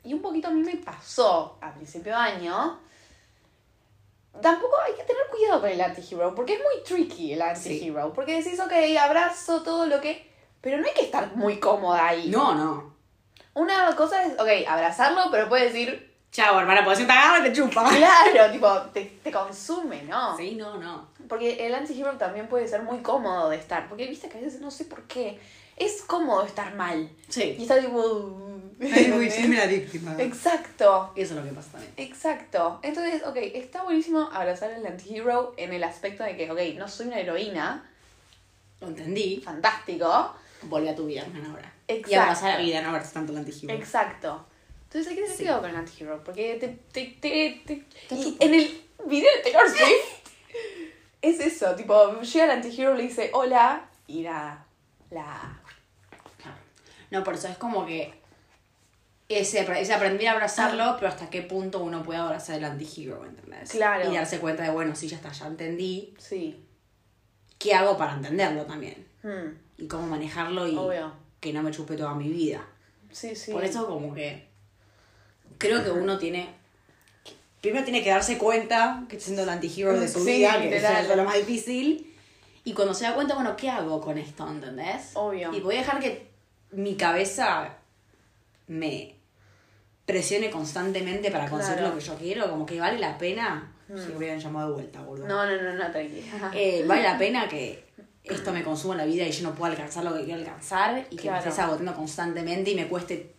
y 0.03 0.13
un 0.13 0.21
poquito 0.21 0.47
a 0.47 0.51
mí 0.51 0.63
me 0.63 0.77
pasó 0.77 1.57
a 1.61 1.73
principio 1.73 2.13
de 2.13 2.17
año, 2.17 2.79
tampoco 4.41 4.73
hay 4.85 4.93
que 4.93 5.03
tener 5.03 5.21
cuidado 5.29 5.61
con 5.61 5.69
el 5.69 5.81
anti-hero, 5.81 6.33
porque 6.33 6.53
es 6.53 6.59
muy 6.59 6.83
tricky 6.83 7.33
el 7.33 7.41
anti-hero. 7.41 8.13
Porque 8.13 8.41
decís, 8.41 8.59
ok, 8.59 8.71
abrazo 8.99 9.61
todo 9.63 9.85
lo 9.85 9.99
que... 9.99 10.25
Pero 10.61 10.77
no 10.77 10.87
hay 10.87 10.93
que 10.93 11.01
estar 11.05 11.35
muy 11.35 11.59
cómoda 11.59 12.07
ahí. 12.07 12.29
No, 12.29 12.55
no. 12.55 12.96
Una 13.57 13.95
cosa 13.95 14.23
es, 14.23 14.33
ok, 14.39 14.67
abrazarlo, 14.67 15.31
pero 15.31 15.49
puede 15.49 15.65
decir, 15.65 16.07
Chao, 16.31 16.59
hermana, 16.59 16.83
pues 16.83 16.99
te 16.99 17.03
agarra 17.11 17.39
y 17.39 17.49
te 17.49 17.53
chupa. 17.53 17.89
claro, 17.97 18.51
tipo, 18.51 18.71
te, 18.93 19.05
te 19.23 19.31
consume, 19.31 20.03
¿no? 20.03 20.37
Sí, 20.37 20.53
no, 20.55 20.77
no. 20.77 21.07
Porque 21.27 21.65
el 21.65 21.73
anti-hero 21.73 22.15
también 22.17 22.47
puede 22.47 22.67
ser 22.67 22.83
muy 22.83 22.99
cómodo 22.99 23.49
de 23.49 23.55
estar. 23.57 23.87
Porque 23.89 24.05
viste 24.05 24.29
que 24.29 24.37
a 24.37 24.41
veces 24.41 24.61
no 24.61 24.69
sé 24.69 24.85
por 24.85 25.03
qué. 25.03 25.39
Es 25.75 26.03
cómodo 26.03 26.43
estar 26.43 26.75
mal. 26.75 27.09
Y 27.27 27.31
Sí. 27.31 27.57
está 27.59 27.79
tipo. 27.79 28.59
Ay, 28.81 29.07
la 29.07 29.65
víctima. 29.65 30.15
Exacto. 30.19 31.11
Eso 31.15 31.33
es 31.33 31.39
lo 31.39 31.43
que 31.43 31.55
pasa 31.55 31.71
también. 31.71 31.93
Exacto. 31.97 32.79
Entonces, 32.83 33.23
ok, 33.25 33.37
está 33.37 33.81
buenísimo 33.81 34.29
abrazar 34.31 34.71
al 34.71 34.85
anti-hero 34.85 35.55
en 35.57 35.73
el 35.73 35.83
aspecto 35.83 36.23
de 36.23 36.37
que, 36.37 36.51
ok, 36.51 36.59
no 36.77 36.87
soy 36.87 37.07
una 37.07 37.19
heroína. 37.19 37.89
Lo 38.81 38.89
entendí. 38.89 39.41
Fantástico. 39.43 40.35
Volví 40.63 40.87
a 40.87 40.95
tu 40.95 41.05
vida, 41.05 41.25
ahora. 41.49 41.73
Y 41.87 41.93
Exacto. 41.93 42.21
abrazar 42.21 42.49
la 42.55 42.65
vida, 42.65 42.81
no 42.81 42.89
abrazar 42.89 43.13
tanto 43.13 43.31
el 43.31 43.37
anti 43.39 43.51
Exacto. 43.69 44.45
Entonces 44.83 45.09
hay 45.09 45.15
que 45.15 45.21
tener 45.23 45.37
cuidado 45.37 45.61
con 45.61 45.69
el 45.69 45.75
anti-hero. 45.75 46.21
Porque 46.23 46.55
te. 46.55 46.67
te, 46.91 47.05
te, 47.19 47.61
te- 48.07 48.15
y 48.15 48.37
en 48.39 48.53
el 48.53 48.81
video 49.05 49.29
de 49.35 49.41
Taylor 49.43 49.69
Swift. 49.69 50.31
es 51.21 51.39
eso. 51.39 51.75
Tipo, 51.75 52.21
llega 52.21 52.45
el 52.45 52.51
anti-hero 52.51 52.93
le 52.93 53.03
dice 53.03 53.31
hola. 53.33 53.89
Y 54.07 54.23
la. 54.23 54.65
La. 55.11 55.61
No, 57.11 57.23
por 57.23 57.35
eso 57.35 57.47
es 57.47 57.57
como 57.57 57.85
que 57.85 58.13
ese, 59.29 59.65
ese 59.79 59.93
aprender 59.93 60.27
a 60.29 60.33
abrazarlo, 60.33 60.95
pero 60.97 61.09
hasta 61.09 61.29
qué 61.29 61.41
punto 61.41 61.79
uno 61.79 62.03
puede 62.03 62.19
abrazar 62.19 62.57
el 62.57 62.65
anti-hero, 62.65 63.25
¿entendés? 63.25 63.71
Claro. 63.71 64.09
Y 64.11 64.15
darse 64.15 64.39
cuenta 64.39 64.63
de, 64.63 64.69
bueno, 64.71 64.95
sí, 64.95 65.07
ya 65.07 65.17
está, 65.17 65.31
ya 65.31 65.47
entendí. 65.47 66.13
Sí. 66.17 66.63
¿Qué 67.59 67.73
hago 67.73 67.97
para 67.97 68.13
entenderlo 68.13 68.63
también? 68.65 69.05
Hmm. 69.23 69.55
Y 69.77 69.87
cómo 69.87 70.07
manejarlo 70.07 70.67
y 70.67 70.75
Obvio. 70.75 71.11
que 71.39 71.53
no 71.53 71.61
me 71.63 71.71
chupe 71.71 71.95
toda 71.95 72.13
mi 72.15 72.29
vida. 72.29 72.65
Sí, 73.11 73.35
sí. 73.35 73.51
Por 73.51 73.63
eso 73.63 73.87
como 73.87 74.13
que 74.13 74.47
creo 75.57 75.83
que 75.83 75.91
uno 75.91 76.17
tiene... 76.17 76.49
Primero 77.61 77.83
tiene 77.83 78.03
que 78.03 78.11
darse 78.11 78.37
cuenta 78.37 79.03
que 79.09 79.15
está 79.17 79.25
siendo 79.25 79.43
el 79.43 79.49
anti-hero 79.49 79.99
de 79.99 80.07
su 80.07 80.23
Sí, 80.23 80.37
vida, 80.37 80.61
que 80.61 80.77
es 80.77 81.15
lo 81.15 81.23
más 81.23 81.35
difícil. 81.35 82.13
Y 82.63 82.73
cuando 82.73 82.93
se 82.93 83.05
da 83.05 83.15
cuenta, 83.15 83.33
bueno, 83.33 83.55
¿qué 83.57 83.69
hago 83.69 83.99
con 83.99 84.17
esto? 84.17 84.47
¿Entendés? 84.47 85.11
Obvio. 85.15 85.51
Y 85.53 85.59
voy 85.61 85.75
a 85.75 85.79
dejar 85.79 85.99
que 85.99 86.29
mi 86.71 86.95
cabeza 86.95 87.75
me 88.67 89.15
presione 90.05 90.49
constantemente 90.51 91.31
para 91.31 91.49
conseguir 91.49 91.79
Claro. 91.79 91.93
lo 91.93 91.99
que 91.99 92.05
yo 92.05 92.15
quiero, 92.17 92.49
como 92.49 92.65
que 92.65 92.79
vale 92.79 92.99
la 92.99 93.17
pena. 93.17 93.73
Si 93.87 94.11
hubieran 94.15 94.39
llamado 94.39 94.69
de 94.69 94.73
vuelta, 94.75 95.01
boludo. 95.01 95.27
No, 95.27 95.45
no, 95.45 95.61
no, 95.61 95.73
no, 95.73 95.91
tranquila. 95.91 96.51
Eh, 96.53 96.83
vale 96.87 97.03
la 97.03 97.17
pena 97.17 97.47
que 97.47 97.85
esto 98.23 98.51
me 98.51 98.63
consuma 98.63 98.95
la 98.95 99.05
vida 99.05 99.23
y 99.25 99.31
yo 99.31 99.43
no 99.47 99.55
pueda 99.55 99.71
alcanzar 99.71 100.03
lo 100.03 100.13
que 100.13 100.25
quiero 100.25 100.39
alcanzar 100.39 101.05
y 101.09 101.15
que 101.15 101.31
me 101.31 101.37
estés 101.37 101.57
agotando 101.59 101.93
constantemente 101.95 102.71
y 102.71 102.75
me 102.75 102.87
cueste 102.89 103.33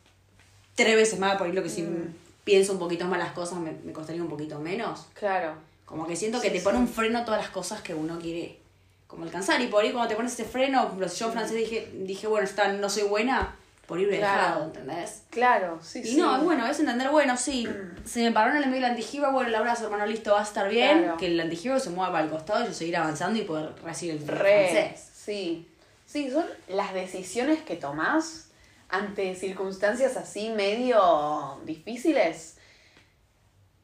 tres 0.75 0.97
veces 0.97 1.19
más 1.19 1.37
por 1.37 1.47
ahí 1.47 1.53
lo 1.53 1.63
que 1.63 1.69
si 1.69 1.83
Mm. 1.83 2.15
pienso 2.45 2.73
un 2.73 2.79
poquito 2.79 3.05
más 3.07 3.19
las 3.19 3.33
cosas 3.33 3.59
me, 3.59 3.73
me 3.85 3.93
costaría 3.93 4.23
un 4.23 4.29
poquito 4.31 4.59
menos. 4.59 5.07
Claro. 5.13 5.53
Como 5.85 6.07
que 6.07 6.17
siento 6.17 6.41
que 6.41 6.49
Sí, 6.49 6.55
te 6.57 6.61
pone 6.63 6.79
sí. 6.79 6.83
un 6.83 6.89
freno 6.89 7.19
a 7.19 7.25
todas 7.27 7.41
las 7.43 7.51
cosas 7.51 7.83
que 7.83 7.95
uno 7.95 8.19
quiere 8.19 8.59
como 9.07 9.25
alcanzar. 9.25 9.61
Y 9.61 9.67
por 9.67 9.85
ahí 9.85 9.91
cuando 9.93 10.09
te 10.09 10.17
pones 10.17 10.33
ese 10.33 10.45
freno, 10.45 10.99
yo 10.99 11.31
francés 11.33 11.57
dije, 11.57 11.91
dije 11.95 12.27
bueno, 12.27 12.47
está, 12.47 12.73
no 12.73 12.89
soy 12.89 13.03
buena, 13.05 13.55
por 13.89 13.99
hubiera 13.99 14.19
Claro. 14.19 14.43
dejado, 14.43 14.65
¿entendés? 14.67 15.23
Claro, 15.31 15.79
sí, 15.83 16.01
Y 16.01 16.05
sí. 16.05 16.17
no, 16.19 16.37
es 16.37 16.45
bueno, 16.45 16.67
es 16.67 16.79
entender, 16.79 17.09
bueno, 17.09 17.37
sí, 17.37 17.67
se 18.05 18.23
me 18.23 18.31
paró 18.33 18.51
en 18.53 18.59
el 18.59 18.67
medio 18.69 18.83
del 18.83 18.91
antihero, 18.93 19.33
bueno, 19.33 19.49
el 19.49 19.55
abrazo, 19.57 19.87
hermano, 19.87 20.07
listo, 20.07 20.33
va 20.35 20.41
a 20.41 20.43
estar 20.45 20.69
bien, 20.69 20.99
Claro. 21.05 21.17
que 21.17 21.27
el 21.27 21.41
antihero 21.41 21.81
se 21.81 21.91
mueva 21.91 22.13
para 22.13 22.25
el 22.25 22.31
costado 22.31 22.63
y 22.65 22.67
yo 22.69 22.73
seguir 22.75 22.97
avanzando 22.99 23.39
y 23.41 23.43
poder 23.43 23.75
recibir 23.83 24.17
el 24.21 24.29
Re. 24.29 24.69
francés. 24.71 25.11
Sí. 25.15 25.67
Sí, 26.07 26.31
son 26.31 26.45
las 26.69 26.93
decisiones 26.95 27.63
que 27.63 27.77
tomás 27.77 28.51
ante 28.91 29.35
circunstancias 29.35 30.17
así 30.17 30.51
medio 30.51 31.59
difíciles 31.65 32.57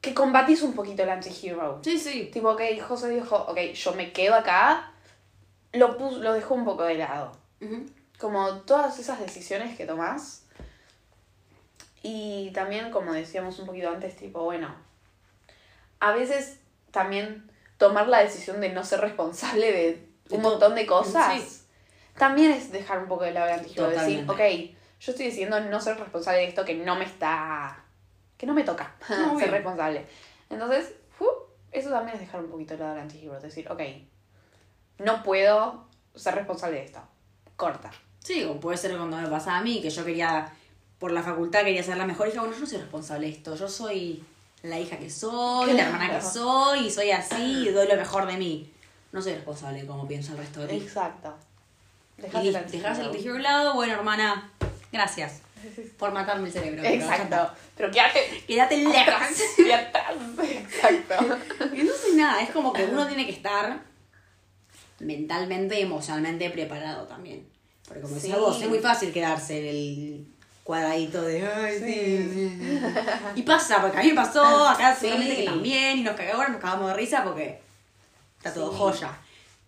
que 0.00 0.12
combatís 0.14 0.60
un 0.62 0.74
poquito 0.74 1.02
el 1.02 1.08
anti-hero. 1.10 1.80
Sí, 1.82 1.98
sí. 1.98 2.28
Tipo, 2.32 2.50
ok, 2.50 2.60
José 2.86 3.08
dijo, 3.08 3.36
ok, 3.48 3.58
yo 3.72 3.92
me 3.94 4.12
quedo 4.12 4.34
acá, 4.34 4.92
lo, 5.72 5.96
pus- 5.96 6.18
lo 6.18 6.34
dejó 6.34 6.54
un 6.54 6.64
poco 6.66 6.82
de 6.84 6.94
lado. 6.96 7.32
Como 8.18 8.60
todas 8.60 8.98
esas 8.98 9.20
decisiones 9.20 9.76
que 9.76 9.86
tomás. 9.86 10.44
Y 12.02 12.50
también, 12.52 12.90
como 12.90 13.12
decíamos 13.12 13.58
un 13.58 13.66
poquito 13.66 13.88
antes, 13.88 14.16
tipo, 14.16 14.42
bueno, 14.44 14.74
a 16.00 16.12
veces 16.12 16.60
también 16.90 17.50
tomar 17.78 18.08
la 18.08 18.18
decisión 18.20 18.60
de 18.60 18.68
no 18.70 18.84
ser 18.84 19.00
responsable 19.00 19.72
de 19.72 20.08
un 20.30 20.42
montón 20.42 20.74
de 20.74 20.86
cosas, 20.86 21.40
Sí. 21.42 21.62
también 22.18 22.50
es 22.52 22.70
dejar 22.70 22.98
un 22.98 23.08
poco 23.08 23.24
de 23.24 23.32
lado 23.32 23.48
el 23.48 23.60
antigiro, 23.60 23.88
decir, 23.88 24.24
ok, 24.28 24.38
yo 25.00 25.12
estoy 25.12 25.26
diciendo 25.26 25.58
no 25.60 25.80
ser 25.80 25.98
responsable 25.98 26.40
de 26.40 26.48
esto 26.48 26.64
que 26.64 26.74
no 26.74 26.94
me 26.96 27.04
está, 27.04 27.84
que 28.36 28.46
no 28.46 28.54
me 28.54 28.64
toca 28.64 28.94
ser 29.38 29.50
responsable. 29.50 30.06
Entonces, 30.50 30.92
eso 31.72 31.90
también 31.90 32.14
es 32.16 32.20
dejar 32.20 32.40
un 32.40 32.50
poquito 32.50 32.74
de 32.74 32.80
lado 32.80 32.94
el 32.94 33.00
antigiro, 33.02 33.38
decir, 33.40 33.70
ok, 33.70 33.80
no 34.98 35.22
puedo 35.24 35.88
ser 36.14 36.36
responsable 36.36 36.76
de 36.76 36.84
esto. 36.84 37.00
Corta. 37.56 37.90
Sí, 38.22 38.44
o 38.44 38.58
puede 38.58 38.76
ser 38.78 38.96
cuando 38.96 39.16
me 39.16 39.28
pasaba 39.28 39.58
a 39.58 39.62
mí, 39.62 39.80
que 39.82 39.90
yo 39.90 40.04
quería, 40.04 40.50
por 40.98 41.12
la 41.12 41.22
facultad 41.22 41.62
quería 41.64 41.82
ser 41.82 41.96
la 41.96 42.06
mejor 42.06 42.28
hija, 42.28 42.40
bueno, 42.40 42.54
yo 42.54 42.60
no 42.60 42.66
soy 42.66 42.78
responsable 42.78 43.26
de 43.26 43.32
esto, 43.32 43.54
yo 43.54 43.68
soy 43.68 44.22
la 44.62 44.80
hija 44.80 44.98
que 44.98 45.10
soy, 45.10 45.72
la 45.74 45.82
hermana 45.82 46.10
que 46.10 46.24
soy, 46.24 46.86
y 46.86 46.90
soy 46.90 47.10
así, 47.10 47.66
y 47.68 47.70
doy 47.70 47.86
lo 47.86 47.96
mejor 47.96 48.26
de 48.26 48.36
mí. 48.38 48.70
No 49.12 49.20
soy 49.20 49.34
responsable 49.34 49.82
de 49.82 49.86
cómo 49.86 50.08
piensa 50.08 50.32
el 50.32 50.38
resto 50.38 50.60
de 50.60 50.68
ti. 50.68 50.76
Exacto. 50.76 51.34
Y 52.18 52.22
Dejás 52.22 52.98
el 52.98 53.10
tejido 53.10 53.34
a 53.34 53.36
un 53.36 53.42
lado, 53.42 53.74
bueno, 53.74 53.92
hermana, 53.94 54.50
gracias 54.90 55.42
por 55.98 56.12
matarme 56.12 56.48
el 56.48 56.52
cerebro. 56.52 56.82
Exacto. 56.84 57.50
Pero 57.76 57.90
quédate 57.90 58.44
Quédate 58.46 58.76
lejos. 58.78 58.98
y 59.58 59.70
atrás. 59.70 60.12
Exacto. 60.42 61.14
Entonces, 61.72 62.14
nada, 62.14 62.42
es 62.42 62.50
como 62.50 62.72
que 62.72 62.84
uno 62.84 63.06
tiene 63.06 63.26
que 63.26 63.32
estar 63.32 63.80
mentalmente 65.00 65.78
y 65.78 65.82
emocionalmente 65.82 66.50
preparado 66.50 67.06
también. 67.06 67.46
Porque 67.86 68.00
como 68.00 68.14
decías 68.14 68.36
Sí. 68.36 68.40
vos, 68.40 68.62
es 68.62 68.68
muy 68.68 68.78
fácil 68.78 69.12
quedarse 69.12 69.58
en 69.58 69.66
el 69.66 70.26
cuadradito 70.62 71.22
de 71.22 71.46
ay, 71.46 71.78
sí. 71.78 72.80
Y 73.34 73.42
pasa, 73.42 73.82
porque 73.82 73.98
a 73.98 74.02
mí 74.02 74.08
me 74.08 74.14
pasó, 74.14 74.68
acá 74.68 74.94
seguramente 74.98 75.36
que 75.36 75.44
también, 75.44 75.98
y 75.98 76.02
nos 76.02 76.16
cagamos, 76.16 76.48
nos 76.48 76.60
cagamos 76.60 76.88
de 76.88 76.94
risa 76.94 77.22
porque 77.24 77.60
está 78.38 78.54
todo 78.54 78.72
joya. 78.72 79.10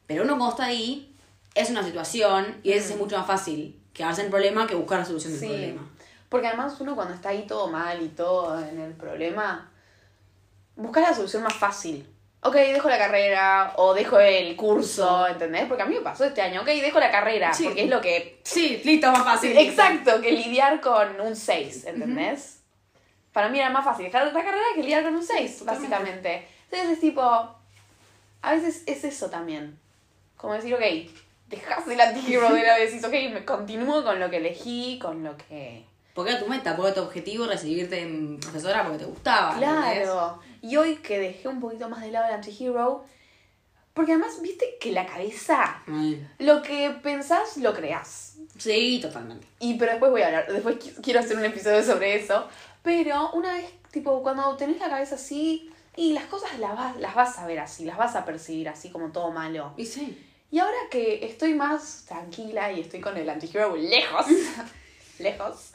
Pero 0.07 0.23
uno 0.23 0.37
cuando 0.39 0.51
está 0.55 0.65
ahí, 0.67 1.13
es 1.55 1.71
una 1.71 1.83
situación 1.83 2.57
y 2.63 2.73
es 2.73 2.97
mucho 2.97 3.19
más 3.19 3.27
fácil 3.27 3.79
quedarse 3.93 4.21
en 4.21 4.27
el 4.27 4.31
problema 4.31 4.67
que 4.67 4.75
buscar 4.75 5.01
la 5.01 5.05
solución 5.05 5.33
del 5.33 5.49
problema. 5.49 5.91
Porque 6.29 6.47
además 6.49 6.75
uno 6.81 6.95
cuando 6.95 7.15
está 7.15 7.31
ahí 7.31 7.47
todo 7.47 7.69
mal 7.69 8.03
y 8.03 8.09
todo 8.09 8.59
en 8.61 8.81
el 8.81 8.93
problema, 8.93 9.71
busca 10.77 11.01
la 11.01 11.15
solución 11.15 11.43
más 11.43 11.55
fácil. 11.55 12.07
Ok, 12.43 12.55
dejo 12.55 12.89
la 12.89 12.99
carrera 12.99 13.73
o 13.77 13.93
dejo 13.95 14.21
el 14.21 14.55
curso, 14.57 15.27
¿entendés? 15.27 15.65
Porque 15.67 15.83
a 15.83 15.87
mí 15.87 15.95
me 15.97 16.01
pasó 16.03 16.25
este 16.25 16.43
año, 16.43 16.61
ok, 16.61 16.67
dejo 16.69 17.01
la 17.01 17.11
carrera, 17.11 17.53
Sí. 17.53 17.65
porque 17.65 17.85
es 17.85 17.91
lo 17.91 18.01
que... 18.01 18.41
Sí, 18.45 18.81
listo, 18.85 19.11
más 19.11 19.25
fácil. 19.25 19.57
Exacto, 19.57 20.21
que 20.21 20.31
lidiar 20.33 20.81
con 20.81 21.21
un 21.21 21.35
6, 21.35 21.87
¿entendés? 21.87 22.61
Para 23.33 23.49
mí 23.49 23.59
era 23.59 23.71
más 23.71 23.85
fácil 23.85 24.05
dejar 24.07 24.27
la 24.27 24.33
carrera 24.33 24.63
que 24.75 24.83
lidiar 24.83 25.03
con 25.03 25.17
un 25.17 25.23
6, 25.25 25.59
Totalmente. 25.59 25.89
básicamente. 25.91 26.49
Entonces 26.71 26.91
es 26.91 27.01
tipo, 27.01 27.23
a 27.23 28.53
veces 28.53 28.83
es 28.87 29.03
eso 29.05 29.29
también. 29.29 29.79
Como 30.37 30.53
decir, 30.55 30.75
ok, 30.75 30.83
dejas 31.49 31.89
el 31.89 32.01
antihero 32.01 32.53
de 32.53 32.63
la 32.63 32.77
vez 32.77 32.93
y 32.93 32.99
decís, 32.99 33.05
ok, 33.05 33.35
me 33.35 33.45
continúo 33.45 34.05
con 34.05 34.21
lo 34.21 34.31
que 34.31 34.37
elegí, 34.37 34.99
con 35.01 35.25
lo 35.25 35.37
que... 35.37 35.85
Porque 36.15 36.31
era 36.31 36.41
tu 36.41 36.47
meta, 36.47 36.77
porque 36.77 36.93
tu 36.93 37.03
objetivo 37.03 37.47
recibirte 37.47 38.01
en 38.01 38.39
profesora 38.41 38.83
porque 38.85 38.99
te 39.01 39.05
gustaba. 39.05 39.55
Claro. 39.57 40.41
Y 40.67 40.77
hoy 40.77 40.97
que 40.97 41.19
dejé 41.19 41.49
un 41.49 41.61
poquito 41.61 41.89
más 41.89 42.01
de 42.03 42.11
lado 42.11 42.27
el 42.29 42.35
antihero, 42.35 43.05
porque 43.95 44.13
además, 44.13 44.41
viste 44.43 44.77
que 44.81 44.93
la 44.93 45.07
cabeza, 45.07 45.83
Ay. 45.87 46.27
lo 46.39 46.61
que 46.63 46.91
pensás, 47.03 47.57
lo 47.57 47.73
creás. 47.75 48.35
Sí, 48.59 48.99
totalmente. 49.01 49.47
Y 49.61 49.75
pero 49.79 49.93
después 49.93 50.11
voy 50.11 50.23
a 50.23 50.27
hablar, 50.27 50.53
después 50.53 50.77
qui- 50.79 51.01
quiero 51.03 51.21
hacer 51.21 51.37
un 51.37 51.45
episodio 51.45 51.83
sobre 51.83 52.15
eso. 52.17 52.47
Pero 52.83 53.31
una 53.33 53.55
vez, 53.55 53.67
tipo, 53.91 54.23
cuando 54.23 54.57
tenés 54.57 54.79
la 54.79 54.91
cabeza 54.91 55.15
así, 55.15 55.71
y 55.97 56.13
las 56.13 56.25
cosas 56.25 56.59
las 56.59 56.77
vas, 56.77 56.97
las 56.99 57.15
vas 57.15 57.39
a 57.39 57.47
ver 57.47 57.59
así, 57.59 57.85
las 57.87 57.97
vas 57.97 58.17
a 58.17 58.25
percibir 58.27 58.69
así 58.69 58.91
como 58.91 59.13
todo 59.13 59.31
malo. 59.31 59.73
Y 59.79 59.87
sí. 59.87 60.23
Y 60.51 60.59
ahora 60.59 60.77
que 60.91 61.25
estoy 61.25 61.55
más 61.55 62.05
tranquila 62.07 62.71
y 62.73 62.81
estoy 62.81 63.01
con 63.01 63.17
el 63.17 63.29
antihero 63.31 63.75
lejos, 63.77 64.27
lejos, 65.19 65.71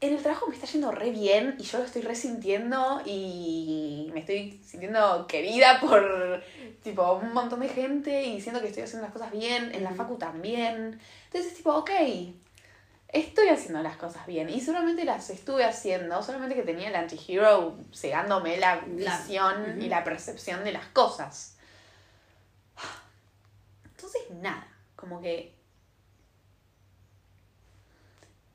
en 0.00 0.12
el 0.14 0.22
trabajo 0.22 0.46
me 0.46 0.54
está 0.54 0.66
yendo 0.66 0.90
re 0.92 1.10
bien 1.10 1.56
y 1.58 1.62
yo 1.62 1.78
lo 1.78 1.84
estoy 1.84 2.02
resintiendo 2.02 3.00
y 3.06 4.10
me 4.12 4.20
estoy 4.20 4.60
sintiendo 4.64 5.26
querida 5.26 5.80
por 5.80 6.42
tipo 6.82 7.14
un 7.14 7.32
montón 7.32 7.60
de 7.60 7.68
gente 7.68 8.24
y 8.24 8.40
siento 8.40 8.60
que 8.60 8.68
estoy 8.68 8.82
haciendo 8.82 9.04
las 9.06 9.12
cosas 9.12 9.32
bien, 9.32 9.74
en 9.74 9.82
la 9.84 9.92
facu 9.94 10.16
también. 10.18 11.00
Entonces 11.26 11.54
tipo, 11.54 11.72
ok, 11.74 11.90
estoy 13.08 13.48
haciendo 13.48 13.82
las 13.82 13.96
cosas 13.96 14.26
bien 14.26 14.50
y 14.50 14.60
seguramente 14.60 15.04
las 15.06 15.30
estuve 15.30 15.64
haciendo, 15.64 16.22
solamente 16.22 16.54
que 16.56 16.62
tenía 16.62 16.88
el 16.90 16.96
antihero 16.96 17.78
cegándome 17.94 18.58
la 18.58 18.76
La- 18.96 19.16
visión 19.18 19.80
y 19.80 19.88
la 19.88 20.04
percepción 20.04 20.62
de 20.62 20.72
las 20.72 20.86
cosas. 20.88 21.56
Entonces, 23.86 24.22
nada, 24.42 24.68
como 24.94 25.22
que 25.22 25.54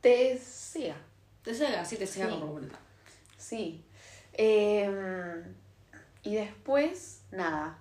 te 0.02 0.38
ciega. 0.38 0.96
Te 1.44 1.54
cega, 1.54 1.84
sí, 1.86 1.98
te 1.98 2.06
cega 2.08 2.28
Sí. 2.28 2.32
por 2.34 2.42
completo. 2.50 2.76
Sí. 3.38 3.84
Em, 4.34 5.44
y 6.24 6.36
después, 6.36 7.22
nada. 7.32 7.78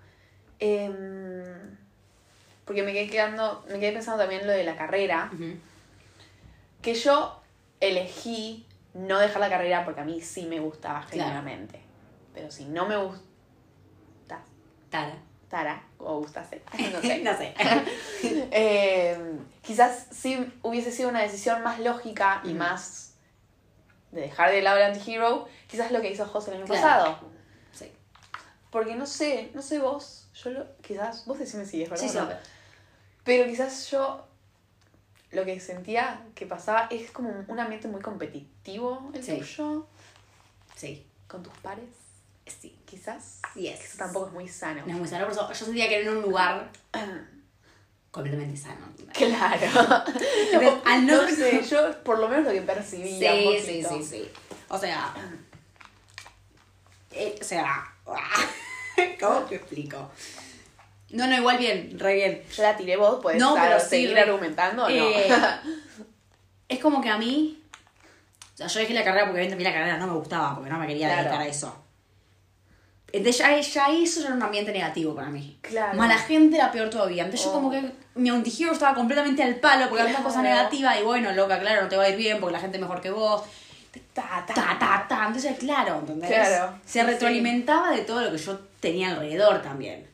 Em, 0.59 1.77
porque 2.65 2.83
me 2.83 2.93
quedé 2.93 3.09
quedando, 3.09 3.65
me 3.69 3.79
quedé 3.81 3.93
pensando 3.93 4.21
también 4.21 4.47
lo 4.47 4.53
de 4.53 4.65
la 4.65 4.77
carrera. 4.77 5.31
Que 6.83 6.95
yo 6.95 7.41
elegí 7.81 8.67
no 8.95 9.19
dejar 9.19 9.41
la 9.41 9.49
carrera 9.51 9.85
porque 9.85 10.01
a 10.01 10.05
mí 10.05 10.21
sí 10.21 10.47
me 10.47 10.61
gustaba 10.61 11.01
Claro. 11.07 11.11
genuinamente. 11.31 11.81
Pero 12.35 12.51
si 12.51 12.65
no 12.65 12.87
me 12.87 12.97
gustara, 12.97 13.25
Tara. 15.49 15.83
o 15.99 16.19
gustase, 16.21 16.63
no 16.93 17.01
sé. 17.01 17.19
no 17.23 17.37
sé. 17.37 17.55
Eh, 18.53 19.19
quizás 19.63 20.07
sí 20.11 20.53
hubiese 20.63 20.91
sido 20.93 21.09
una 21.09 21.23
decisión 21.23 21.63
más 21.63 21.81
lógica 21.81 22.41
y 22.45 22.55
más 22.55 23.10
de 24.13 24.21
dejar 24.23 24.51
de 24.51 24.63
lado 24.63 24.77
el 24.79 24.85
antihero, 24.85 25.49
quizás 25.69 25.91
lo 25.91 26.01
que 26.01 26.11
hizo 26.11 26.27
José 26.27 26.51
el 26.53 26.57
año 26.59 26.67
Claro. 26.67 26.83
pasado. 26.83 27.19
Sí. 27.73 27.91
Porque 28.71 28.95
no 28.97 29.07
sé, 29.07 29.51
no 29.55 29.63
sé 29.63 29.79
vos, 29.79 30.29
yo 30.35 30.51
lo, 30.51 30.77
quizás, 30.83 31.25
vos 31.27 31.39
decime 31.39 31.65
si 31.65 31.83
es 31.83 31.91
verdad. 31.91 32.03
Sí, 32.05 32.09
sí, 32.11 32.19
o 32.19 32.25
no. 32.25 32.33
Pero 33.25 33.47
quizás 33.49 33.91
yo 33.91 34.27
lo 35.31 35.45
que 35.45 35.61
sentía 35.61 36.23
que 36.35 36.47
pasaba 36.47 36.89
es 36.91 37.11
como 37.13 37.31
un 37.47 37.61
ambiente 37.61 37.87
muy 37.89 38.01
competitivo 38.01 39.11
el 39.15 39.23
Sí. 39.23 39.39
tuyo, 39.39 39.87
Sí. 40.75 41.07
con 41.29 41.43
tus 41.43 41.53
pares, 41.59 41.85
Sí. 42.47 42.77
quizás. 42.85 43.41
Yes. 43.55 43.81
Eso 43.81 43.99
tampoco 43.99 44.27
es 44.27 44.33
muy 44.33 44.49
sano. 44.49 44.83
No 44.87 44.93
es 44.93 44.99
muy 44.99 45.07
sano, 45.09 45.25
por 45.27 45.33
eso 45.33 45.49
yo 45.49 45.55
sentía 45.67 45.89
que 45.89 46.01
era 46.01 46.11
en 46.11 46.17
un 46.17 46.23
lugar 46.23 46.71
completamente 48.11 48.57
sano. 48.61 48.87
Claro. 49.13 49.67
Entonces, 50.53 50.73
al 50.85 51.07
no- 51.07 51.23
no 51.23 51.29
sé, 51.29 51.63
yo 51.69 52.03
por 52.03 52.19
lo 52.19 52.29
menos 52.29 52.45
lo 52.47 52.53
que 52.53 52.63
percibía. 52.63 53.35
un 53.35 53.39
Sí, 53.55 53.61
sí, 53.61 53.85
sí, 53.89 54.03
sí. 54.05 54.31
O 54.69 54.79
sea. 54.79 55.15
eh, 57.13 57.37
o 57.41 57.45
sea. 57.45 57.93
¿Cómo 59.21 59.41
te 59.41 59.57
explico? 59.57 60.11
No, 61.11 61.27
no, 61.27 61.37
igual 61.37 61.59
bien, 61.59 61.99
re 61.99 62.15
bien. 62.15 62.43
Yo 62.55 62.63
la 62.63 62.77
tiré 62.77 62.97
vos, 62.97 63.19
puedes 63.21 63.41
No, 63.41 63.55
pero 63.55 63.81
sí, 63.81 63.87
seguir 63.89 64.13
re- 64.15 64.21
argumentando 64.23 64.85
o 64.85 64.89
no. 64.89 64.95
Eh, 64.95 65.29
es 66.69 66.79
como 66.79 67.01
que 67.01 67.09
a 67.09 67.19
mí. 67.19 67.63
O 68.55 68.57
sea, 68.57 68.67
yo 68.69 68.81
dejé 68.81 68.95
la 68.95 69.03
carrera 69.05 69.27
porque 69.27 69.51
a 69.53 69.57
mí 69.57 69.65
la 69.65 69.73
carrera 69.73 69.97
no 69.97 70.07
me 70.07 70.13
gustaba, 70.15 70.55
porque 70.55 70.71
no 70.71 70.79
me 70.79 70.87
quería 70.87 71.09
Claro. 71.09 71.23
dedicar 71.23 71.41
a 71.41 71.47
eso. 71.49 71.77
Entonces 73.13 73.39
ya, 73.39 73.59
ya 73.61 73.89
eso 73.93 74.21
ya 74.21 74.27
era 74.27 74.37
un 74.37 74.43
ambiente 74.43 74.73
negativo 74.73 75.15
para 75.15 75.29
mí. 75.31 75.59
Claro. 75.63 75.97
Más 75.99 76.09
la 76.09 76.19
gente 76.19 76.57
era 76.57 76.71
peor 76.71 76.91
todavía. 76.91 77.25
Entonces 77.25 77.45
yo 77.47 77.51
Oh. 77.53 77.55
como 77.55 77.71
que 77.71 77.83
mi 78.15 78.29
antihero 78.31 78.73
estaba 78.73 78.95
completamente 78.95 79.43
al 79.43 79.57
palo 79.57 79.89
porque 79.89 80.03
había 80.03 80.15
Claro. 80.15 80.27
una 80.27 80.29
cosa 80.35 80.43
negativa 80.43 80.99
y 80.99 81.03
bueno, 81.03 81.33
loca, 81.33 81.59
claro, 81.59 81.83
no 81.83 81.89
te 81.89 81.97
va 81.97 82.05
a 82.05 82.09
ir 82.11 82.17
bien 82.17 82.39
porque 82.41 82.53
la 82.53 82.61
gente 82.61 82.77
es 82.77 82.81
mejor 82.81 83.01
que 83.01 83.11
vos. 83.11 83.43
Ta, 84.13 84.45
ta, 84.47 84.55
Ta, 84.55 84.77
ta, 84.79 85.07
ta. 85.09 85.27
Entonces, 85.27 85.59
claro, 85.59 85.97
¿entendés? 85.99 86.31
Claro, 86.31 86.75
Se 86.85 87.01
sí, 87.01 87.07
retroalimentaba 87.07 87.91
de 87.91 88.03
todo 88.03 88.21
lo 88.23 88.31
que 88.31 88.39
yo 88.39 88.59
tenía 88.79 89.11
alrededor 89.11 89.61
también. 89.63 90.07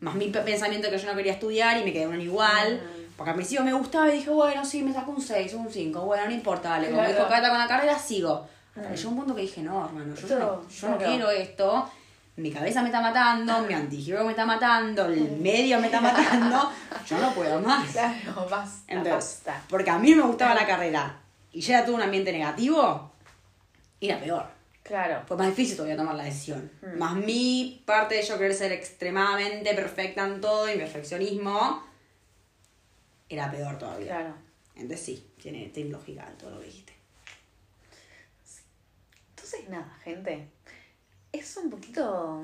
Más 0.00 0.14
mi 0.14 0.26
pe- 0.28 0.40
pensamiento 0.40 0.90
que 0.90 0.98
yo 0.98 1.06
no 1.08 1.16
quería 1.16 1.32
estudiar 1.32 1.78
y 1.78 1.84
me 1.84 1.92
quedé 1.92 2.02
en 2.02 2.10
un 2.10 2.20
igual. 2.20 2.74
Ujú. 2.84 3.02
Porque 3.16 3.30
al 3.30 3.36
principio 3.36 3.64
me 3.64 3.72
gustaba 3.72 4.08
y 4.08 4.18
dije, 4.18 4.30
bueno, 4.30 4.64
sí, 4.64 4.82
me 4.82 4.92
saco 4.92 5.12
un 5.12 5.20
6 5.22 5.54
un 5.54 5.70
5. 5.70 6.00
Bueno, 6.00 6.26
no 6.26 6.32
importa, 6.32 6.70
dale. 6.70 6.88
Como 6.90 6.98
Claro. 7.00 7.14
dijo 7.14 7.28
Cata 7.28 7.48
con 7.50 7.58
la 7.58 7.68
carrera, 7.68 7.98
sigo. 7.98 8.46
Hasta 8.74 8.88
que 8.88 8.94
Mm. 8.94 8.96
llegó 8.96 9.10
un 9.10 9.16
punto 9.16 9.34
que 9.34 9.42
dije, 9.42 9.62
no, 9.62 9.84
hermano, 9.86 10.14
yo, 10.14 10.20
Esto, 10.22 10.38
no, 10.38 10.68
yo 10.68 10.88
no 10.88 10.98
quiero 10.98 11.30
esto. 11.30 11.90
Mi 12.36 12.50
cabeza 12.50 12.80
me 12.80 12.88
está 12.88 13.00
matando, 13.00 13.60
mi 13.62 13.74
antihero 13.74 14.24
me 14.24 14.30
está 14.30 14.46
matando, 14.46 15.06
el 15.06 15.32
medio 15.32 15.78
me 15.78 15.86
está 15.86 16.00
matando. 16.00 16.70
Yo 17.06 17.18
no 17.18 17.34
puedo 17.34 17.60
más. 17.60 17.90
Claro, 17.90 18.46
basta, 18.48 18.92
Entonces, 18.92 19.42
basta. 19.44 19.62
porque 19.68 19.90
a 19.90 19.98
mí 19.98 20.14
me 20.14 20.22
gustaba 20.22 20.54
la 20.54 20.66
carrera 20.66 21.20
y 21.52 21.60
ya 21.60 21.84
tuve 21.84 21.96
un 21.96 22.02
ambiente 22.02 22.32
negativo, 22.32 23.12
era 24.00 24.18
peor. 24.18 24.46
Claro. 24.82 25.22
Fue 25.26 25.36
más 25.36 25.48
difícil 25.48 25.76
todavía 25.76 25.96
tomar 25.96 26.14
la 26.14 26.24
decisión. 26.24 26.70
Mm. 26.80 26.98
Más 26.98 27.14
mi 27.14 27.82
parte 27.84 28.16
de 28.16 28.22
yo 28.22 28.36
querer 28.38 28.54
ser 28.54 28.72
extremadamente 28.72 29.74
perfecta 29.74 30.26
en 30.26 30.40
todo 30.40 30.68
y 30.68 30.72
mi 30.72 30.78
perfeccionismo 30.78 31.84
era 33.28 33.50
peor 33.50 33.78
todavía. 33.78 34.06
Claro. 34.06 34.34
Entonces 34.74 35.04
sí, 35.04 35.30
tiene, 35.40 35.68
tiene 35.68 35.90
lógica 35.90 36.26
todo 36.38 36.50
lo 36.50 36.60
que 36.60 36.66
dijiste. 36.66 36.94
Entonces, 39.30 39.68
nada, 39.68 39.98
gente. 40.02 40.48
Es 41.32 41.56
un 41.56 41.70
poquito. 41.70 42.42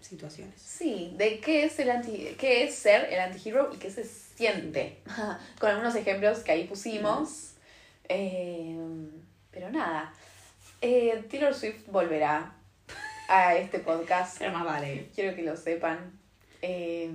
Situaciones. 0.00 0.54
Sí, 0.60 1.14
de 1.16 1.38
qué 1.38 1.64
es 1.64 1.78
el 1.78 1.90
anti. 1.90 2.34
qué 2.38 2.64
es 2.64 2.74
ser 2.74 3.04
el 3.12 3.20
antihero 3.20 3.70
y 3.72 3.76
qué 3.76 3.90
se 3.90 4.04
siente. 4.04 4.98
Con 5.60 5.70
algunos 5.70 5.94
ejemplos 5.94 6.38
que 6.40 6.52
ahí 6.52 6.64
pusimos. 6.64 7.52
Eh, 8.08 8.76
pero 9.50 9.70
nada. 9.70 10.12
Eh, 10.80 11.24
Taylor 11.30 11.54
Swift 11.54 11.86
volverá 11.86 12.52
a 13.28 13.54
este 13.56 13.78
podcast. 13.78 14.38
Pero 14.38 14.52
más 14.52 14.64
vale. 14.64 15.08
Quiero 15.14 15.36
que 15.36 15.42
lo 15.42 15.56
sepan. 15.56 16.18
Eh, 16.62 17.08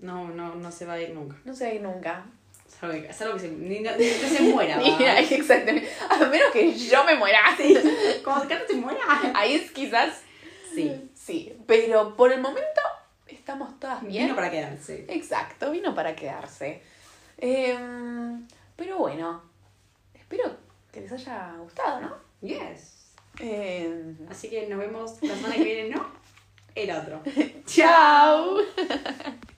No, 0.00 0.28
no, 0.28 0.54
no 0.54 0.72
se 0.72 0.86
va 0.86 0.94
a 0.94 1.00
ir 1.00 1.10
nunca. 1.10 1.36
no 1.44 1.54
se 1.54 1.64
va 1.64 1.70
a 1.70 1.74
ir 1.74 1.82
nunca. 1.82 2.24
Es 2.68 2.82
algo 2.82 2.94
que, 2.94 3.42
que 3.42 3.48
se, 3.48 3.48
ni, 3.50 3.80
no- 3.80 3.90
ni 3.92 3.98
que 3.98 4.28
se 4.28 4.40
muera. 4.42 4.76
Mira, 4.98 5.20
exactamente. 5.20 5.88
A 6.08 6.16
menos 6.26 6.50
que 6.52 6.72
yo 6.74 7.04
me 7.04 7.14
muera. 7.16 7.40
Como 8.24 8.48
que 8.48 8.54
no 8.54 8.60
se 8.66 8.74
muera. 8.74 9.00
Ahí 9.34 9.54
es 9.54 9.70
quizás. 9.72 10.21
Sí. 10.74 11.10
Sí. 11.14 11.56
Pero 11.66 12.16
por 12.16 12.32
el 12.32 12.40
momento 12.40 12.80
estamos 13.26 13.78
todas 13.80 14.02
bien. 14.02 14.24
Vino 14.24 14.36
para 14.36 14.50
quedarse. 14.50 15.06
Exacto, 15.08 15.70
vino 15.70 15.94
para 15.94 16.14
quedarse. 16.14 16.82
Em, 17.38 18.46
pero 18.76 18.98
bueno, 18.98 19.42
espero 20.14 20.56
que 20.92 21.00
les 21.00 21.12
haya 21.12 21.54
gustado, 21.58 22.00
¿no? 22.00 22.16
Yes. 22.40 23.12
Em, 23.38 24.16
Así 24.30 24.48
que 24.48 24.66
nos 24.68 24.78
vemos 24.78 25.22
la 25.22 25.34
semana 25.34 25.54
que 25.54 25.64
viene, 25.64 25.94
¿no? 25.94 26.06
El 26.74 26.90
otro. 26.90 27.22
chao. 27.66 28.58